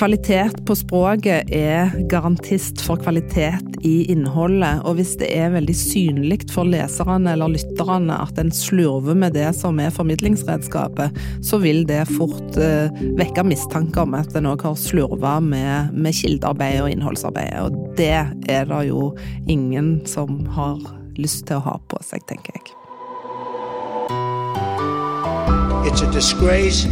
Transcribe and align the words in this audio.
Kvalitet 0.00 0.66
på 0.66 0.72
språket 0.76 1.50
er 1.52 1.90
garantist 2.08 2.80
for 2.80 2.96
kvalitet 2.96 3.74
i 3.84 4.06
innholdet, 4.08 4.78
og 4.88 4.94
hvis 4.96 5.10
det 5.20 5.28
er 5.36 5.52
veldig 5.52 5.74
synlig 5.76 6.38
for 6.48 6.64
leserne 6.64 7.34
eller 7.34 7.52
lytterne 7.52 8.16
at 8.24 8.40
en 8.40 8.48
slurver 8.48 9.18
med 9.20 9.36
det 9.36 9.50
som 9.58 9.76
er 9.76 9.92
formidlingsredskapet, 9.92 11.20
så 11.44 11.60
vil 11.60 11.84
det 11.84 12.06
fort 12.14 12.56
eh, 12.56 12.88
vekke 13.20 13.44
mistanke 13.44 14.00
om 14.00 14.16
at 14.16 14.32
en 14.40 14.48
òg 14.54 14.64
har 14.70 14.80
slurva 14.80 15.34
med, 15.44 15.92
med 15.92 16.16
kildearbeidet 16.16 16.86
og 16.86 16.96
innholdsarbeid, 16.96 17.52
og 17.60 17.94
det 18.00 18.24
er 18.48 18.72
det 18.72 18.82
jo 18.88 19.10
ingen 19.52 19.98
som 20.08 20.46
har 20.56 20.80
lyst 21.20 21.44
til 21.52 21.60
å 21.60 21.66
ha 21.68 21.76
på 21.92 22.00
seg, 22.08 22.24
tenker 22.24 22.56
jeg. 22.56 22.72
It's 25.84 26.00
a 26.00 26.08
disgrace 26.08 26.88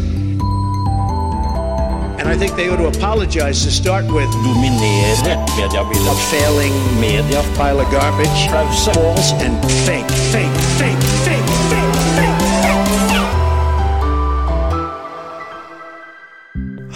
And 2.29 2.37
I 2.37 2.47
think 2.47 2.57
they 2.57 2.69
ought 2.69 2.77
to 2.77 2.89
apologize 2.89 3.65
to 3.65 3.71
start 3.71 4.05
with. 4.05 4.31
Dominere 4.45 5.17
mediebildet. 5.57 6.13
A 6.13 6.15
failing 6.15 6.75
media. 7.01 7.43
Pile 7.57 7.81
of 7.81 7.91
garbage. 7.91 8.49
False 8.85 9.33
and 9.33 9.57
fake, 9.87 10.11
fake, 10.33 10.59
fake, 10.77 11.05
fake, 11.25 11.49
fake, 11.71 11.95
fake. 12.17 12.37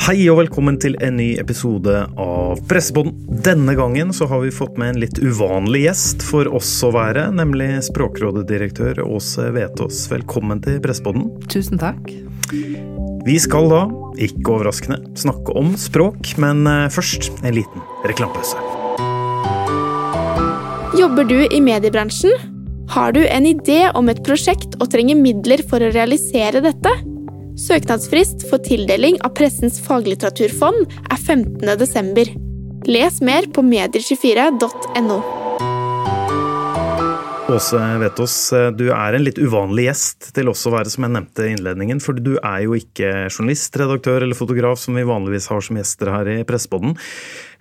Hei 0.06 0.28
og 0.28 0.36
velkommen 0.42 0.76
til 0.82 0.98
en 1.00 1.16
ny 1.16 1.38
episode 1.40 1.94
av 2.18 2.60
Pressepodden. 2.68 3.14
Denne 3.46 3.72
gangen 3.78 4.12
så 4.12 4.26
har 4.28 4.42
vi 4.44 4.50
fått 4.52 4.76
med 4.76 4.88
en 4.92 5.00
litt 5.00 5.16
uvanlig 5.22 5.86
gjest 5.86 6.26
for 6.28 6.50
oss 6.52 6.74
å 6.84 6.90
være, 6.92 7.30
nemlig 7.32 7.70
Språkrådet-direktør 7.88 9.00
Åse 9.06 9.48
Vetås. 9.56 10.04
Velkommen 10.12 10.60
til 10.60 10.82
Pressepodden. 10.84 11.30
Tusen 11.48 11.80
takk. 11.80 12.12
Vi 13.22 13.36
skal 13.40 13.68
da, 13.70 13.82
ikke 14.20 14.56
overraskende, 14.56 14.98
snakke 15.18 15.54
om 15.58 15.72
språk, 15.78 16.34
men 16.42 16.66
eh, 16.68 16.88
først 16.92 17.30
en 17.42 17.56
liten 17.56 17.84
reklamepause. 18.08 18.58
Jobber 20.98 21.24
du 21.24 21.38
i 21.46 21.60
mediebransjen? 21.64 22.34
Har 22.92 23.14
du 23.16 23.22
en 23.24 23.46
idé 23.48 23.86
om 23.96 24.10
et 24.12 24.20
prosjekt 24.26 24.76
og 24.80 24.90
trenger 24.92 25.16
midler 25.16 25.62
for 25.68 25.80
å 25.80 25.92
realisere 25.94 26.60
dette? 26.64 26.92
Søknadsfrist 27.62 28.44
for 28.50 28.60
tildeling 28.64 29.16
av 29.24 29.32
Pressens 29.38 29.78
faglitteraturfond 29.84 30.92
er 31.08 31.20
15.12. 31.20 32.34
Les 32.90 33.22
mer 33.24 33.48
på 33.54 33.64
medier24.no. 33.64 35.41
Åse 37.52 37.78
Vetås, 38.00 38.34
du 38.78 38.86
er 38.94 39.16
en 39.16 39.24
litt 39.26 39.36
uvanlig 39.36 39.84
gjest 39.88 40.30
til 40.36 40.48
oss 40.48 40.62
å 40.68 40.72
være, 40.72 40.88
som 40.92 41.04
jeg 41.04 41.12
nevnte 41.12 41.44
i 41.44 41.50
innledningen. 41.52 42.00
For 42.00 42.16
du 42.16 42.34
er 42.38 42.62
jo 42.64 42.76
ikke 42.78 43.10
journalist, 43.26 43.76
redaktør 43.76 44.24
eller 44.24 44.38
fotograf, 44.38 44.80
som 44.80 44.96
vi 44.96 45.04
vanligvis 45.08 45.50
har 45.52 45.64
som 45.64 45.76
gjester 45.76 46.12
her 46.14 46.30
i 46.32 46.36
Pressepodden. 46.48 46.96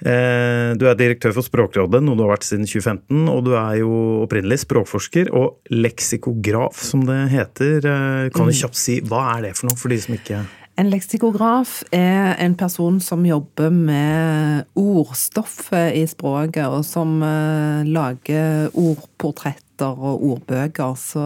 Eh, 0.01 0.71
du 0.79 0.87
er 0.87 0.97
direktør 0.99 1.35
for 1.35 1.45
Språkrådet, 1.45 2.01
noe 2.05 2.15
du 2.15 2.23
har 2.23 2.31
vært 2.33 2.47
siden 2.47 2.69
2015. 2.69 3.27
Og 3.33 3.43
du 3.49 3.51
er 3.59 3.81
jo 3.81 3.91
opprinnelig 4.23 4.61
språkforsker 4.63 5.33
og 5.35 5.59
leksikograf, 5.75 6.79
som 6.87 7.03
det 7.09 7.19
heter. 7.35 7.77
Eh, 7.83 8.31
kan 8.31 8.47
du 8.47 8.53
mm. 8.53 8.59
kjapt 8.63 8.79
si 8.79 9.01
hva 9.03 9.27
er 9.35 9.49
det 9.49 9.55
for 9.59 9.69
noe, 9.69 9.79
for 9.81 9.91
de 9.91 9.99
som 10.01 10.15
ikke 10.15 10.45
en 10.79 10.89
leksikograf 10.89 11.81
er 11.93 12.37
en 12.41 12.53
person 12.57 12.99
som 13.03 13.25
jobber 13.27 13.73
med 13.75 14.69
ordstoffet 14.79 15.97
i 15.99 16.05
språket, 16.09 16.63
og 16.67 16.85
som 16.87 17.19
uh, 17.23 17.83
lager 17.87 18.71
ordportretter 18.71 19.91
og 19.91 20.23
ordbøker. 20.31 20.95
Så 20.99 21.25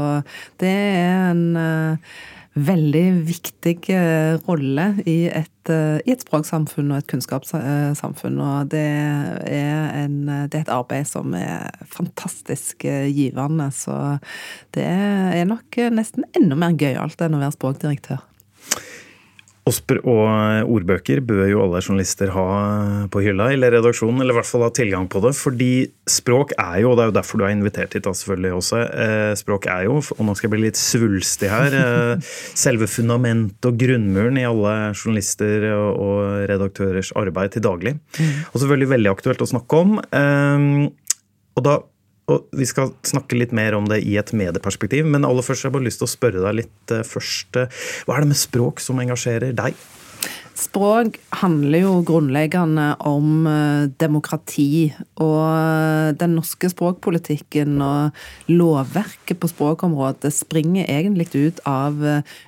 det 0.62 0.74
er 0.74 1.30
en 1.30 1.46
uh, 1.56 2.18
veldig 2.56 3.06
viktig 3.30 3.78
uh, 3.94 4.42
rolle 4.50 4.90
i 5.06 5.18
et, 5.30 5.52
i 5.70 6.14
et, 6.14 6.26
språksamfunn 6.26 6.92
og 6.92 7.04
et 7.04 7.10
kunnskapssamfunn. 7.14 8.42
Og 8.42 8.74
det 8.74 8.84
er, 8.84 9.90
en, 10.04 10.22
det 10.50 10.62
er 10.62 10.66
et 10.66 10.74
arbeid 10.74 11.06
som 11.10 11.38
er 11.38 11.70
fantastisk 11.86 12.90
givende. 12.90 13.70
Så 13.78 14.18
det 14.74 14.90
er 14.90 15.50
nok 15.50 15.84
nesten 15.94 16.26
enda 16.34 16.58
mer 16.58 16.80
gøyalt 16.80 17.22
enn 17.22 17.38
å 17.38 17.46
være 17.46 17.60
språkdirektør. 17.60 18.26
Osper 19.66 19.98
og 20.06 20.70
ordbøker 20.70 21.24
bør 21.26 21.48
jo 21.50 21.62
alle 21.64 21.80
journalister 21.82 22.30
ha 22.36 22.46
på 23.10 23.22
hylla 23.26 23.48
eller 23.56 23.74
redaksjonen, 23.74 24.20
eller 24.22 24.36
i 24.36 24.38
hvert 24.38 24.50
fall 24.50 24.62
ha 24.62 24.70
tilgang 24.70 25.08
på 25.10 25.24
det. 25.24 25.32
Fordi 25.40 25.70
språk 26.10 26.54
er 26.62 26.84
jo, 26.84 26.92
og 26.92 27.00
det 27.00 27.06
er 27.06 27.10
jo 27.10 27.16
derfor 27.16 27.42
du 27.42 27.46
er 27.48 27.56
invitert 27.56 27.96
hit 27.98 28.06
da 28.06 28.14
selvfølgelig 28.14 28.52
også, 28.60 28.84
eh, 29.06 29.32
språk 29.42 29.66
er 29.74 29.88
jo, 29.88 29.98
og 30.04 30.22
nå 30.28 30.36
skal 30.38 30.48
jeg 30.48 30.54
bli 30.54 30.68
litt 30.68 30.78
svulstig 30.78 31.50
her, 31.50 31.80
eh, 31.80 32.30
selve 32.66 32.86
fundamentet 32.92 33.66
og 33.72 33.82
grunnmuren 33.82 34.38
i 34.38 34.46
alle 34.46 34.76
journalister 34.92 35.66
og 35.74 36.46
redaktørers 36.52 37.10
arbeid 37.18 37.58
til 37.58 37.66
daglig. 37.66 37.98
Mm. 38.20 38.46
Og 38.52 38.62
selvfølgelig 38.62 38.94
veldig 38.94 39.14
aktuelt 39.16 39.42
å 39.42 39.50
snakke 39.50 39.82
om. 39.82 39.98
Eh, 40.06 40.70
og 41.56 41.66
da 41.66 41.80
og 42.32 42.38
Vi 42.56 42.66
skal 42.66 42.94
snakke 43.06 43.38
litt 43.38 43.52
mer 43.56 43.76
om 43.78 43.86
det 43.90 44.00
i 44.06 44.18
et 44.18 44.34
medieperspektiv, 44.34 45.06
men 45.06 45.26
aller 45.28 45.44
først 45.46 45.62
har 45.64 45.70
jeg 45.70 45.76
bare 45.78 45.90
lyst 45.90 46.00
til 46.02 46.10
å 46.10 46.16
spørre 46.16 46.42
deg 46.48 46.54
litt 46.64 46.86
eh, 46.94 47.06
først. 47.06 47.50
Eh, 47.62 47.70
hva 48.08 48.14
er 48.16 48.20
det 48.26 48.32
med 48.34 48.42
språk 48.42 48.76
som 48.82 49.00
engasjerer 49.02 49.52
deg? 49.58 49.74
Språk 50.56 51.20
handler 51.36 51.80
jo 51.84 52.04
grunnleggende 52.08 52.96
om 53.06 53.48
eh, 53.52 53.84
demokrati. 54.02 54.94
Og 55.22 55.46
den 56.18 56.36
norske 56.40 56.70
språkpolitikken 56.72 57.82
og 57.84 58.16
lovverket 58.50 59.38
på 59.38 59.48
språkområdet 59.52 60.32
springer 60.34 60.90
egentlig 60.90 61.30
ut 61.36 61.60
av 61.70 61.94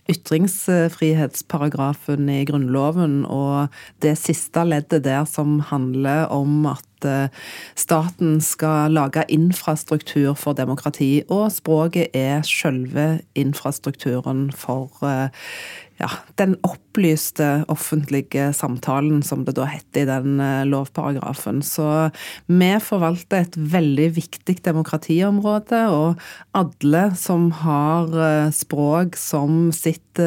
ytringsfrihetsparagrafen 0.09 2.29
i 2.33 2.45
Grunnloven 2.49 3.25
og 3.29 3.69
det 4.01 4.17
siste 4.17 4.65
leddet 4.65 5.05
der 5.05 5.25
som 5.29 5.61
handler 5.69 6.25
om 6.33 6.65
at 6.73 6.86
Eh, 7.05 7.29
staten 7.75 8.39
skal 8.41 8.93
lage 8.95 9.25
infrastruktur 9.29 10.33
for 10.37 10.57
demokrati, 10.57 11.23
og 11.29 11.51
språket 11.53 12.15
er 12.17 12.45
selve 12.47 13.19
infrastrukturen 13.37 14.47
for 14.55 14.89
eh, 15.05 15.29
ja, 15.97 16.09
den 16.37 16.55
opplyste 16.65 17.65
offentlige 17.73 18.51
samtalen, 18.53 19.23
som 19.25 19.45
det 19.45 19.57
da 19.57 19.67
heter 19.69 20.05
i 20.05 20.09
den 20.09 20.41
eh, 20.41 20.65
lovparagrafen. 20.69 21.61
Så 21.65 22.09
vi 22.47 22.71
forvalter 22.81 23.45
et 23.45 23.57
veldig 23.57 24.09
viktig 24.17 24.59
demokratiområde, 24.65 25.83
og 25.93 26.57
alle 26.57 27.07
som 27.17 27.51
har 27.63 28.51
språk 28.55 29.17
som 29.19 29.67
sitt 29.75 30.21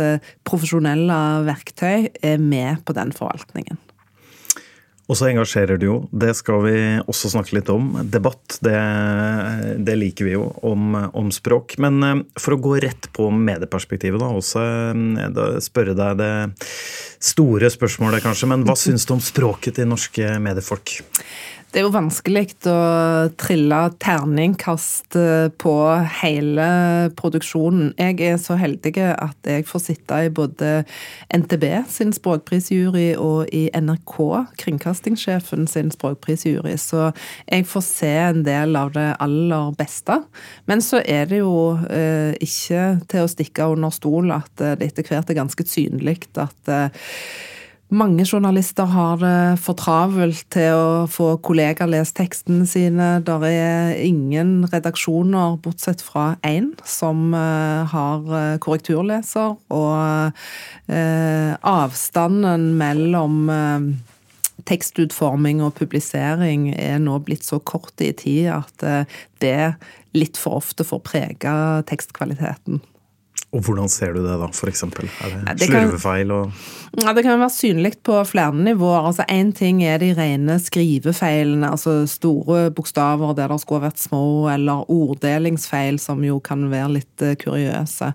profesjonelle 0.47 1.21
verktøy, 1.49 2.11
er 2.23 2.39
med 2.39 2.85
på 2.87 2.95
den 2.97 3.15
forvaltningen. 3.17 3.81
Og 5.11 5.17
så 5.19 5.27
engasjerer 5.27 5.81
du 5.81 5.87
jo. 5.89 5.97
Det 6.15 6.31
skal 6.39 6.63
vi 6.63 6.75
også 7.11 7.33
snakke 7.33 7.57
litt 7.57 7.71
om. 7.73 7.89
Debatt, 8.07 8.61
det, 8.63 8.77
det 9.83 9.97
liker 9.99 10.29
vi 10.29 10.37
jo, 10.37 10.45
om, 10.67 10.95
om, 10.95 11.33
språk. 11.35 11.75
Men 11.83 11.99
eh, 12.07 12.21
for 12.39 12.55
å 12.55 12.61
gå 12.63 12.77
rett 12.85 13.11
på 13.17 13.27
medieperspektivet, 13.35 14.23
da, 14.23 14.31
også 14.39 14.63
eh, 14.63 15.57
spørre 15.67 15.97
deg 15.99 16.21
det 16.21 16.33
store 17.33 17.73
spørsmålet, 17.75 18.23
kanskje. 18.23 18.53
Men 18.53 18.63
hva 18.69 18.79
syns 18.79 19.09
du 19.09 19.17
om 19.17 19.25
språket 19.25 19.81
til 19.81 19.91
norske 19.91 20.37
mediefolk? 20.43 21.01
Det 21.71 21.79
er 21.79 21.85
jo 21.85 21.93
vanskelig 21.95 22.49
å 22.67 22.79
trille 23.39 23.77
terningkast 24.03 25.15
eh, 25.15 25.53
på 25.55 25.75
hele 26.19 26.65
produksjonen. 27.15 27.93
Jeg 27.95 28.17
er 28.27 28.41
så 28.43 28.57
heldig 28.59 28.91
at 29.07 29.47
jeg 29.47 29.69
får 29.69 29.85
sitte 29.85 30.19
i 30.27 30.33
både 30.35 30.71
NTB 31.31 31.67
sin 31.93 32.11
språkprisjury 32.17 33.13
og 33.23 33.55
i 33.55 33.69
NRK, 33.71 34.17
kringkastingssjefen 34.65 35.71
sin 35.71 35.95
språkprisjury, 35.95 36.75
så 36.75 37.13
jeg 37.47 37.69
får 37.71 37.87
se 37.87 38.11
en 38.25 38.43
del 38.49 38.75
av 38.81 38.91
det 38.97 39.07
aller 39.23 39.71
beste. 39.79 40.19
Men 40.67 40.83
så 40.83 41.05
er 41.07 41.31
det 41.31 41.39
jo 41.45 41.55
eh, 41.87 42.35
ikke 42.43 42.83
til 43.15 43.23
å 43.23 43.31
stikke 43.31 43.71
under 43.77 43.95
stol 43.95 44.35
at 44.35 44.51
det 44.59 44.91
etter 44.91 45.07
hvert 45.07 45.31
er 45.31 45.39
ganske 45.39 45.71
synlig 45.71 46.19
at 46.35 46.75
eh, 46.75 47.07
mange 47.91 48.25
journalister 48.25 48.87
har 48.87 49.19
det 49.19 49.61
for 49.63 49.79
travelt 49.79 50.45
til 50.55 50.75
å 50.75 51.07
få 51.11 51.33
kollegaer 51.43 51.91
lest 51.91 52.17
tekstene 52.19 52.67
sine. 52.69 53.09
Der 53.27 53.47
er 53.49 53.95
ingen 53.99 54.69
redaksjoner, 54.71 55.57
bortsett 55.63 56.03
fra 56.05 56.37
én, 56.47 56.73
som 56.87 57.35
eh, 57.35 57.91
har 57.91 58.31
eh, 58.39 58.59
korrekturleser. 58.63 59.57
Og 59.75 60.39
eh, 60.87 61.53
avstanden 61.67 62.71
mellom 62.79 63.51
tekstutforming 64.69 65.63
og 65.65 65.75
publisering 65.79 66.71
er 66.77 67.01
nå 67.03 67.17
blitt 67.27 67.47
så 67.49 67.59
kort 67.59 67.99
i 68.05 68.13
tid 68.15 68.53
at 68.55 68.85
det 69.43 69.73
litt 70.15 70.39
for 70.39 70.61
ofte 70.61 70.85
får 70.87 71.03
prege 71.07 71.55
tekstkvaliteten. 71.89 72.83
Og 73.51 73.65
hvordan 73.67 73.89
ser 73.91 74.13
du 74.15 74.21
det 74.23 74.37
da, 74.39 74.47
f.eks.? 74.47 74.85
Er 74.87 75.33
det, 75.33 75.57
det 75.59 75.67
slurvefeil 75.67 76.31
og 76.31 76.53
Ja, 77.03 77.13
Det 77.15 77.23
kan 77.23 77.39
være 77.39 77.51
synlig 77.55 77.93
på 78.03 78.25
flere 78.27 78.55
nivåer. 78.55 79.07
Altså 79.07 79.23
Én 79.31 79.53
ting 79.55 79.83
er 79.83 79.99
de 80.03 80.15
rene 80.15 80.59
skrivefeilene, 80.59 81.71
altså 81.71 82.07
store 82.07 82.71
bokstaver 82.75 83.35
der 83.35 83.49
det 83.51 83.61
skulle 83.63 83.83
vært 83.85 83.99
små, 83.99 84.49
eller 84.51 84.91
orddelingsfeil, 84.91 85.99
som 86.03 86.25
jo 86.27 86.41
kan 86.43 86.71
være 86.71 86.93
litt 86.99 87.23
eh, 87.23 87.37
kuriøse. 87.39 88.13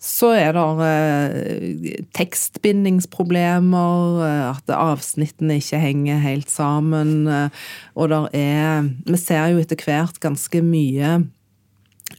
Så 0.00 0.32
er 0.36 0.52
det 0.56 0.88
eh, 0.88 2.02
tekstbindingsproblemer, 2.16 4.24
eh, 4.24 4.50
at 4.52 4.70
avsnittene 4.76 5.56
ikke 5.60 5.80
henger 5.80 6.18
helt 6.24 6.50
sammen. 6.52 7.28
Eh, 7.28 7.48
og 7.94 8.08
der 8.12 8.28
er 8.32 8.88
Vi 9.06 9.16
ser 9.16 9.48
jo 9.52 9.58
etter 9.60 9.76
hvert 9.84 10.20
ganske 10.20 10.62
mye 10.64 11.24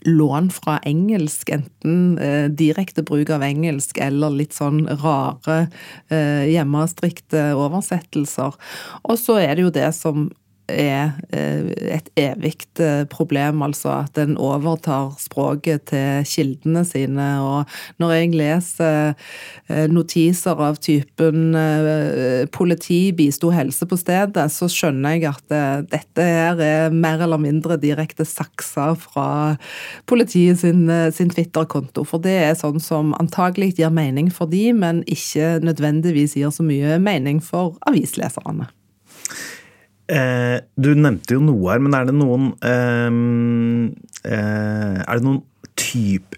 lån 0.07 0.49
fra 0.53 0.77
engelsk, 0.87 1.49
enten 1.49 2.17
eh, 2.17 2.47
direkte 2.51 3.03
bruk 3.07 3.29
av 3.33 3.43
engelsk 3.43 3.97
eller 4.03 4.33
litt 4.33 4.55
sånn 4.55 4.85
rare 5.01 5.67
eh, 6.09 6.47
hjemmestrikte 6.51 7.49
oversettelser. 7.57 8.57
Og 9.03 9.19
så 9.19 9.39
er 9.43 9.55
det 9.55 9.67
jo 9.67 9.73
det 9.79 9.89
som 9.97 10.29
er 10.69 11.15
eh, 11.33 11.67
et 11.95 12.09
evig 12.19 12.55
eh, 12.79 13.03
problem, 13.09 13.61
altså 13.65 13.93
at 14.03 14.17
en 14.21 14.35
overtar 14.37 15.15
språket 15.21 15.87
til 15.91 16.27
kildene 16.27 16.83
sine. 16.87 17.27
Og 17.43 17.99
når 18.01 18.13
jeg 18.15 18.33
leser 18.35 19.13
eh, 19.69 19.87
notiser 19.91 20.59
av 20.59 20.79
typen 20.83 21.55
'politi 22.51 23.11
bisto 23.15 23.49
helse 23.51 23.85
på 23.87 23.97
stedet', 23.97 24.47
så 24.51 24.67
skjønner 24.71 25.17
jeg 25.17 25.27
at 25.29 25.87
dette 25.89 26.23
her 26.23 26.59
er 26.61 26.89
mer 26.93 27.21
eller 27.23 27.39
mindre 27.41 27.77
direkte 27.77 28.25
saksa 28.25 28.93
fra 28.99 29.57
politiet 30.05 30.59
sin, 30.59 30.87
sin 31.11 31.29
Twitter-konto. 31.29 32.03
For 32.03 32.21
det 32.23 32.37
er 32.49 32.57
sånn 32.59 32.79
som 32.83 33.13
antagelig 33.19 33.75
gir 33.77 33.93
mening 33.93 34.31
for 34.33 34.49
de, 34.49 34.71
men 34.73 35.03
ikke 35.07 35.59
nødvendigvis 35.63 36.37
gir 36.37 36.51
så 36.53 36.65
mye 36.65 36.99
mening 36.99 37.41
for 37.43 37.77
avisleserne. 37.87 38.69
Eh, 40.11 40.57
Du 40.75 40.91
nevnte 40.95 41.37
jo 41.37 41.43
noe 41.43 41.71
her, 41.71 41.83
men 41.83 41.95
er 41.97 42.09
det 42.09 42.15
noen 42.17 42.51
eh, 42.65 43.11
eh, 44.31 44.97
Er 45.03 45.19
det 45.19 45.25
noen 45.25 45.41
typ, 45.77 46.37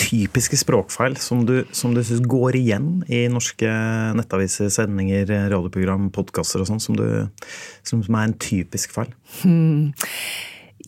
typiske 0.00 0.58
språkfeil 0.60 1.16
som 1.20 1.42
du, 1.48 1.64
som 1.76 1.94
du 1.96 2.02
syns 2.06 2.22
går 2.30 2.60
igjen 2.60 2.92
i 3.10 3.24
norske 3.32 3.68
nettaviser, 4.16 4.70
sendinger, 4.72 5.26
radioprogram, 5.50 6.08
podkaster 6.14 6.62
og 6.62 6.70
sånn, 6.70 6.80
som, 6.82 6.96
som, 7.82 8.04
som 8.06 8.20
er 8.20 8.28
en 8.28 8.38
typisk 8.40 8.94
feil? 8.94 9.12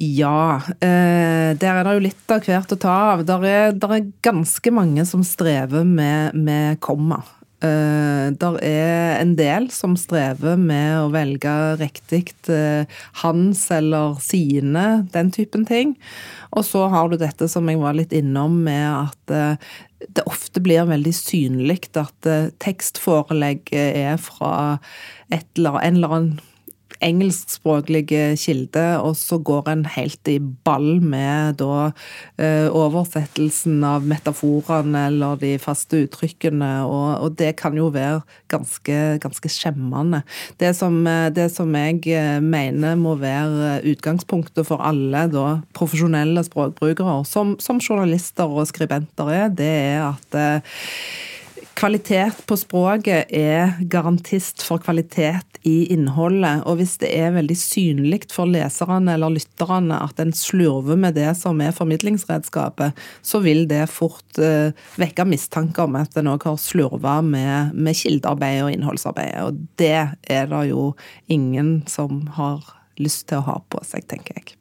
Ja, 0.02 0.62
eh, 0.80 1.52
der 1.58 1.76
er 1.76 1.84
det 1.84 1.92
jo 1.98 2.06
litt 2.06 2.32
av 2.32 2.46
hvert 2.46 2.72
å 2.72 2.80
ta 2.80 2.94
av. 3.12 3.26
Der 3.28 3.44
er, 3.44 3.76
der 3.76 3.98
er 3.98 4.08
ganske 4.24 4.72
mange 4.74 5.04
som 5.08 5.24
strever 5.26 5.84
med, 5.86 6.34
med 6.34 6.80
komma. 6.82 7.20
Eh, 7.62 8.26
der 8.42 8.56
er 8.66 9.20
en 9.20 9.36
del 9.38 9.68
som 9.70 9.94
strever 9.98 10.58
med 10.58 10.96
å 10.98 11.10
velge 11.14 11.52
riktig 11.78 12.32
uh, 12.50 12.82
hans 13.22 13.68
eller 13.70 14.16
sine, 14.24 15.04
den 15.14 15.30
typen 15.34 15.66
ting. 15.68 15.94
Og 16.50 16.66
så 16.66 16.88
har 16.90 17.12
du 17.12 17.18
dette 17.20 17.46
som 17.50 17.70
jeg 17.70 17.78
var 17.78 17.94
litt 17.94 18.14
innom 18.16 18.58
med 18.66 18.88
at 18.90 19.34
uh, 19.34 19.72
det 20.10 20.26
ofte 20.26 20.62
blir 20.64 20.88
veldig 20.90 21.14
synlig 21.14 21.84
at 21.94 22.26
tekstforelegget 22.64 24.00
er 24.00 24.16
fra 24.18 24.80
eller, 25.30 25.76
en 25.78 26.00
eller 26.00 26.16
annen 26.16 26.40
engelskspråklige 27.02 28.36
kilde, 28.40 28.84
og 29.02 29.16
så 29.18 29.38
går 29.42 29.68
en 29.72 29.84
helt 29.94 30.28
i 30.30 30.38
ball 30.38 31.00
med 31.02 31.58
da 31.60 31.90
eh, 32.40 32.68
oversettelsen 32.68 33.82
av 33.86 34.06
metaforene 34.08 35.06
eller 35.10 35.40
de 35.40 35.54
faste 35.62 36.04
uttrykkene, 36.06 36.70
og, 36.86 37.08
og 37.24 37.36
det 37.40 37.54
kan 37.60 37.76
jo 37.78 37.90
være 37.94 38.22
ganske, 38.52 39.00
ganske 39.22 39.52
skjemmende. 39.52 40.22
Det 40.62 40.72
som, 40.78 41.00
eh, 41.06 41.28
det 41.34 41.48
som 41.54 41.74
jeg 41.78 42.00
eh, 42.12 42.38
mener 42.42 42.96
må 43.00 43.16
være 43.20 43.80
utgangspunktet 43.92 44.68
for 44.68 44.82
alle 44.84 45.26
da 45.32 45.58
profesjonelle 45.76 46.44
språkbrukere, 46.46 47.20
som, 47.28 47.56
som 47.62 47.82
journalister 47.82 48.48
og 48.48 48.68
skribenter 48.70 49.34
er, 49.34 49.52
det 49.52 49.74
er 49.92 50.08
at 50.12 50.40
Kvalitet 51.82 52.44
på 52.46 52.54
språket 52.54 53.32
er 53.34 53.72
garantist 53.90 54.62
for 54.62 54.78
kvalitet 54.78 55.56
i 55.66 55.88
innholdet. 55.90 56.60
Og 56.70 56.76
hvis 56.78 56.92
det 57.02 57.08
er 57.10 57.34
veldig 57.34 57.56
synlig 57.58 58.20
for 58.30 58.46
leserne 58.46 59.16
eller 59.16 59.34
lytterne 59.34 59.98
at 59.98 60.22
en 60.22 60.30
slurver 60.30 61.00
med 61.02 61.18
det 61.18 61.32
som 61.40 61.58
er 61.58 61.74
formidlingsredskapet, 61.74 62.94
så 63.26 63.42
vil 63.42 63.64
det 63.66 63.88
fort 63.90 64.38
eh, 64.38 64.70
vekke 64.94 65.26
mistanke 65.26 65.82
om 65.82 65.98
at 65.98 66.14
en 66.22 66.30
òg 66.36 66.46
har 66.52 66.62
slurva 66.62 67.16
med, 67.26 67.74
med 67.74 67.98
kildearbeidet 67.98 68.68
og 68.68 68.76
innholdsarbeidet. 68.76 69.42
Og 69.42 69.66
det 69.82 70.06
er 70.38 70.50
det 70.54 70.64
jo 70.70 70.92
ingen 71.26 71.80
som 71.90 72.28
har 72.38 72.62
lyst 73.02 73.26
til 73.26 73.42
å 73.42 73.48
ha 73.50 73.58
på 73.74 73.82
seg, 73.90 74.06
tenker 74.06 74.38
jeg. 74.38 74.54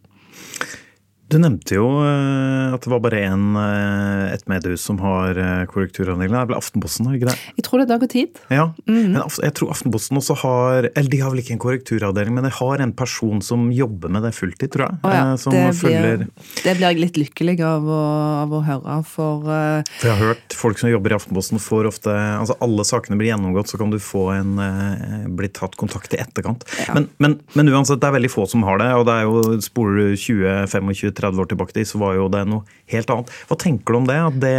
Du 1.32 1.38
nevnte 1.40 1.78
jo 1.78 1.86
eh, 2.04 2.74
at 2.76 2.84
det 2.84 2.92
var 2.92 3.00
bare 3.06 3.22
én, 3.24 3.44
eh, 3.56 4.34
et 4.34 4.44
mediehus 4.52 4.84
som 4.84 4.98
har 5.00 5.38
eh, 5.40 5.64
korrekturavdeling. 5.72 6.34
Det 6.34 6.40
er 6.42 6.50
vel 6.50 6.58
Aftenposten, 6.58 7.08
ikke 7.16 7.30
det? 7.30 7.36
Jeg 7.56 7.66
tror 7.68 7.80
det 7.80 7.86
er 7.86 7.92
Dag 7.94 8.04
og 8.04 8.12
Tid. 8.12 8.42
Ja, 8.52 8.66
men 8.90 9.16
jeg 9.16 9.54
tror 9.56 9.72
Aftenposten 9.72 10.20
også 10.20 10.36
har 10.42 10.90
Eller 10.90 11.10
de 11.12 11.22
har 11.22 11.32
vel 11.32 11.42
ikke 11.44 11.56
en 11.56 11.62
korrekturavdeling, 11.64 12.36
men 12.36 12.48
de 12.48 12.52
har 12.58 12.84
en 12.84 12.94
person 12.96 13.40
som 13.46 13.70
jobber 13.72 14.12
med 14.12 14.26
det 14.28 14.34
fulltid, 14.36 14.74
tror 14.74 14.90
jeg. 14.90 15.00
Å 15.08 15.14
ja, 15.16 15.24
Som 15.40 15.56
det, 15.56 15.64
følger 15.80 16.26
blir, 16.26 16.26
det 16.66 16.76
blir 16.76 16.88
jeg 16.90 17.00
litt 17.00 17.22
lykkelig 17.22 17.56
av 17.70 17.88
å, 17.88 18.02
av 18.42 18.58
å 18.58 18.62
høre, 18.68 18.98
for 19.08 19.48
uh... 19.48 19.80
For 20.02 20.10
jeg 20.10 20.18
har 20.18 20.34
hørt 20.34 20.58
folk 20.58 20.82
som 20.82 20.92
jobber 20.92 21.16
i 21.16 21.18
Aftenposten 21.20 21.62
får 21.64 21.88
ofte 21.94 22.12
Altså 22.12 22.58
alle 22.64 22.84
sakene 22.88 23.16
blir 23.20 23.32
gjennomgått, 23.32 23.72
så 23.72 23.80
kan 23.80 23.94
du 23.94 24.00
få 24.04 24.28
en 24.36 24.60
uh, 24.60 25.30
bli 25.32 25.48
tatt 25.56 25.78
kontakt 25.80 26.12
i 26.18 26.20
etterkant. 26.20 26.68
Ja. 26.82 26.98
Men, 26.98 27.08
men, 27.24 27.40
men 27.56 27.72
uansett, 27.72 28.02
det 28.04 28.10
er 28.10 28.18
veldig 28.20 28.34
få 28.34 28.48
som 28.52 28.68
har 28.68 28.82
det. 28.82 28.92
Og 29.00 29.08
det 29.08 29.16
er 29.16 29.30
jo 29.30 29.60
spoler 29.64 30.02
du 30.02 30.20
20-25-30 31.22 31.42
år 31.42 31.52
tilbake 31.52 31.76
til, 31.78 31.88
så 31.88 32.02
var 32.02 32.18
jo 32.18 32.30
det 32.32 32.44
noe 32.50 32.80
helt 32.92 33.14
annet. 33.14 33.32
Hva 33.50 33.58
tenker 33.60 33.94
du 33.94 34.02
om 34.02 34.10
det? 34.10 34.20
At 34.22 34.40
det 34.42 34.58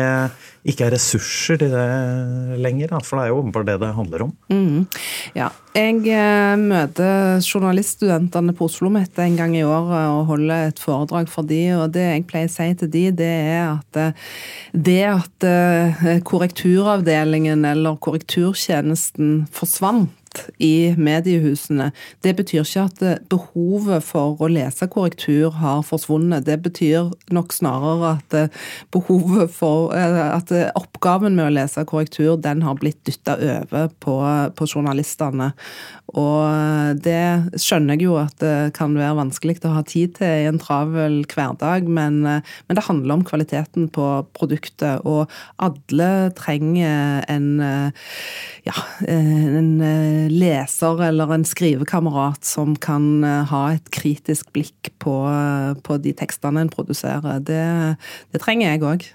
ikke 0.73 0.87
er 0.87 0.95
ressurser 0.95 1.59
til 1.59 1.73
det 1.73 2.61
lenger? 2.63 2.95
For 3.03 3.19
det 3.19 3.25
er 3.25 3.33
jo 3.33 3.41
åpenbart 3.41 3.67
det 3.67 3.81
det 3.83 3.95
handler 3.97 4.29
om. 4.29 4.33
mm, 4.51 4.87
Ja. 5.35 5.51
Jeg 5.73 6.05
eh, 6.05 6.57
møter 6.61 7.41
journaliststudentene 7.41 8.53
på 8.53 8.67
Oslo 8.69 8.83
OsloMet 8.83 9.19
en 9.25 9.37
gang 9.37 9.55
i 9.57 9.63
året 9.65 10.11
og 10.11 10.27
holder 10.27 10.69
et 10.69 10.79
foredrag 10.83 11.29
for 11.33 11.49
de, 11.49 11.61
og 11.79 11.93
det 11.95 12.03
jeg 12.03 12.27
pleier 12.29 12.51
å 12.51 12.53
si 12.53 12.67
til 12.75 12.91
de, 12.93 13.05
det 13.23 13.31
er 13.31 13.63
at 13.79 13.97
eh, 13.97 14.13
det 14.75 15.03
at 15.09 15.47
eh, 15.47 16.21
korrekturavdelingen 16.29 17.65
eller 17.65 17.97
korrekturtjenesten 18.03 19.47
forsvant 19.55 20.11
i 20.63 20.95
mediehusene, 20.97 21.91
det 22.25 22.35
betyr 22.39 22.63
ikke 22.63 22.85
at 22.87 23.03
eh, 23.07 23.21
behovet 23.33 24.05
for 24.07 24.41
å 24.43 24.49
lese 24.51 24.89
korrektur 24.91 25.55
har 25.61 25.83
forsvunnet. 25.87 26.47
Det 26.47 26.59
betyr 26.65 27.13
nok 27.35 27.55
snarere 27.55 28.15
at 28.17 28.37
eh, 28.39 28.63
behovet 28.95 29.53
for 29.53 29.93
eh, 29.97 30.21
At 30.33 30.53
oppgaven 30.79 31.35
med 31.37 31.49
å 31.49 31.55
lese 31.55 31.85
korrektur, 31.89 32.37
den 32.41 32.63
har 32.67 32.79
blitt 32.81 33.01
dytta 33.07 33.37
over 33.37 33.91
på, 34.01 34.17
på 34.57 34.69
journalistene. 34.69 35.53
Og 36.19 36.99
det 37.05 37.61
skjønner 37.61 37.97
jeg 37.97 38.07
jo 38.07 38.17
at 38.21 38.35
det 38.43 38.73
kan 38.77 38.95
være 38.99 39.17
vanskelig 39.17 39.61
å 39.65 39.75
ha 39.77 39.83
tid 39.87 40.17
til 40.19 40.43
i 40.43 40.49
en 40.51 40.61
travel 40.61 41.23
hverdag, 41.31 41.89
men, 41.89 42.21
men 42.25 42.79
det 42.79 42.85
handler 42.89 43.17
om 43.17 43.25
kvaliteten 43.27 43.89
på 43.93 44.09
produktet, 44.37 45.05
og 45.09 45.31
alle 45.63 46.11
trenger 46.37 47.25
en 47.33 47.49
ja, 48.63 48.77
en 49.09 49.73
leser 50.33 51.03
eller 51.09 51.33
en 51.35 51.47
skrivekamerat 51.49 52.45
som 52.47 52.77
kan 52.77 53.25
ha 53.25 53.65
et 53.73 53.91
kritisk 53.95 54.53
blikk 54.55 54.93
på, 55.03 55.17
på 55.83 55.99
de 56.05 56.15
tekstene 56.19 56.67
en 56.67 56.73
produserer. 56.73 57.43
Det, 57.43 57.65
det 58.33 58.45
trenger 58.45 58.73
jeg 58.75 58.87
òg. 58.93 59.11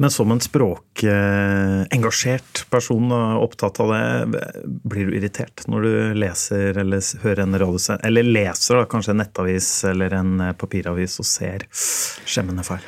Men 0.00 0.08
som 0.10 0.32
en 0.32 0.40
språkengasjert 0.40 2.70
person 2.72 3.12
og 3.12 3.42
opptatt 3.44 3.80
av 3.84 3.90
det, 3.92 4.40
blir 4.64 5.10
du 5.10 5.16
irritert 5.18 5.66
når 5.68 5.80
du 5.84 6.16
leser 6.22 6.78
eller 6.80 7.04
hører 7.20 7.42
en 7.44 7.58
radiosending, 7.60 8.06
eller 8.08 8.24
leser 8.24 8.80
da, 8.80 8.88
kanskje 8.88 9.12
en 9.12 9.20
nettavis 9.20 9.84
eller 9.90 10.08
en 10.16 10.40
eh, 10.40 10.56
papiravis 10.56 11.20
og 11.20 11.26
ser 11.28 11.68
skjemmende 11.68 12.64
feil? 12.64 12.80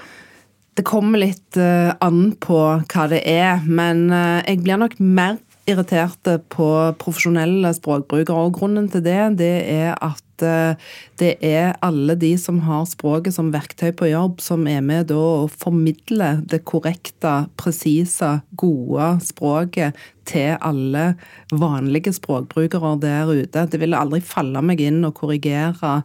Det 0.73 0.81
kommer 0.89 1.21
litt 1.21 1.53
eh, 1.61 1.93
an 2.01 2.33
på 2.41 2.81
hva 2.81 3.05
det 3.13 3.21
er, 3.29 3.61
men 3.69 4.09
eh, 4.09 4.41
jeg 4.49 4.65
blir 4.65 4.81
nok 4.81 4.97
mer 5.05 5.37
irritert 5.69 6.25
på 6.49 6.97
profesjonelle 6.97 7.77
språkbrukere. 7.77 8.41
Og 8.41 8.57
grunnen 8.57 8.89
til 8.89 9.05
det, 9.05 9.37
det 9.45 9.69
er 9.69 10.01
at 10.01 10.32
eh, 10.47 10.75
det 11.21 11.33
er 11.47 11.77
alle 11.85 12.17
de 12.19 12.33
som 12.41 12.61
har 12.67 12.85
språket 12.91 13.37
som 13.37 13.53
verktøy 13.55 13.93
på 13.99 14.11
jobb, 14.11 14.41
som 14.45 14.67
er 14.71 14.83
med 14.85 15.11
da 15.13 15.19
å 15.19 15.51
formidle 15.51 16.35
det 16.51 16.63
korrekte, 16.69 17.35
presise, 17.61 18.35
gode 18.59 19.15
språket 19.25 19.99
til 20.29 20.57
alle 20.63 21.13
vanlige 21.53 22.15
språkbrukere 22.15 22.97
der 23.03 23.33
ute. 23.33 23.67
Det 23.69 23.81
ville 23.83 23.99
aldri 23.99 24.23
falle 24.25 24.63
meg 24.65 24.83
inn 24.85 25.03
å 25.07 25.15
korrigere 25.17 26.01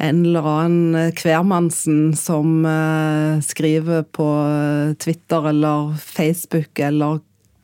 en 0.00 0.22
eller 0.24 0.46
annen 0.48 1.10
hvermannsen 1.12 2.14
som 2.16 2.64
skriver 3.44 4.06
på 4.16 4.28
Twitter 5.02 5.50
eller 5.50 5.92
Facebook 6.00 6.80
eller 6.80 7.20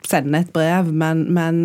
sende 0.06 0.42
et 0.44 0.52
brev, 0.54 0.92
men, 0.92 1.24
men 1.34 1.64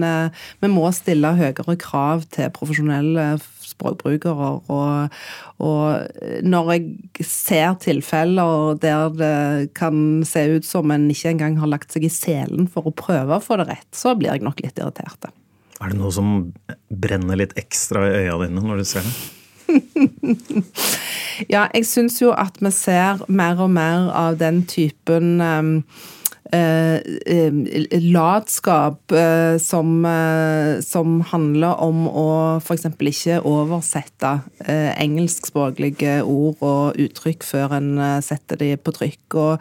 vi 0.63 0.69
må 0.71 0.87
stille 0.95 1.35
høyere 1.37 1.75
krav 1.81 2.23
til 2.33 2.49
profesjonelle 2.55 3.35
språkbrukere. 3.81 4.51
Og, 4.69 5.17
og 5.65 6.45
når 6.45 6.71
jeg 6.75 7.27
ser 7.27 7.75
tilfeller 7.81 8.77
der 8.81 9.09
det 9.17 9.73
kan 9.77 10.21
se 10.27 10.45
ut 10.55 10.67
som 10.67 10.93
en 10.93 11.09
ikke 11.11 11.33
engang 11.33 11.59
har 11.61 11.73
lagt 11.73 11.93
seg 11.93 12.05
i 12.05 12.13
selen 12.13 12.69
for 12.71 12.87
å 12.87 12.95
prøve 12.95 13.37
å 13.37 13.43
få 13.43 13.59
det 13.61 13.69
rett, 13.73 13.89
så 13.95 14.15
blir 14.15 14.35
jeg 14.35 14.45
nok 14.45 14.61
litt 14.63 14.79
irritert. 14.79 15.31
Er 15.81 15.89
det 15.91 15.97
noe 15.97 16.13
som 16.13 16.51
brenner 16.93 17.39
litt 17.41 17.57
ekstra 17.57 18.05
i 18.05 18.17
øya 18.23 18.37
dine 18.43 18.61
når 18.61 18.83
du 18.83 18.87
ser 18.87 19.05
det? 19.07 19.13
ja, 21.53 21.67
jeg 21.71 21.87
syns 21.87 22.19
jo 22.21 22.33
at 22.35 22.59
vi 22.61 22.71
ser 22.75 23.23
mer 23.31 23.61
og 23.63 23.71
mer 23.73 24.11
av 24.13 24.37
den 24.41 24.61
typen 24.69 25.39
um, 25.41 25.71
latskap 28.11 29.11
eh, 29.15 29.57
som, 29.57 30.05
som, 30.83 31.21
handler 31.31 31.79
om 31.79 32.07
å 32.07 32.59
f.eks. 32.59 32.85
ikke 32.91 33.37
oversette 33.47 34.33
engelskspråklige 34.67 36.21
ord 36.27 36.57
og 36.59 36.99
uttrykk 36.99 37.43
før 37.47 37.77
en 37.77 37.91
setter 38.23 38.59
de 38.59 38.75
på 38.75 38.91
trykk. 38.95 39.37
Og 39.39 39.53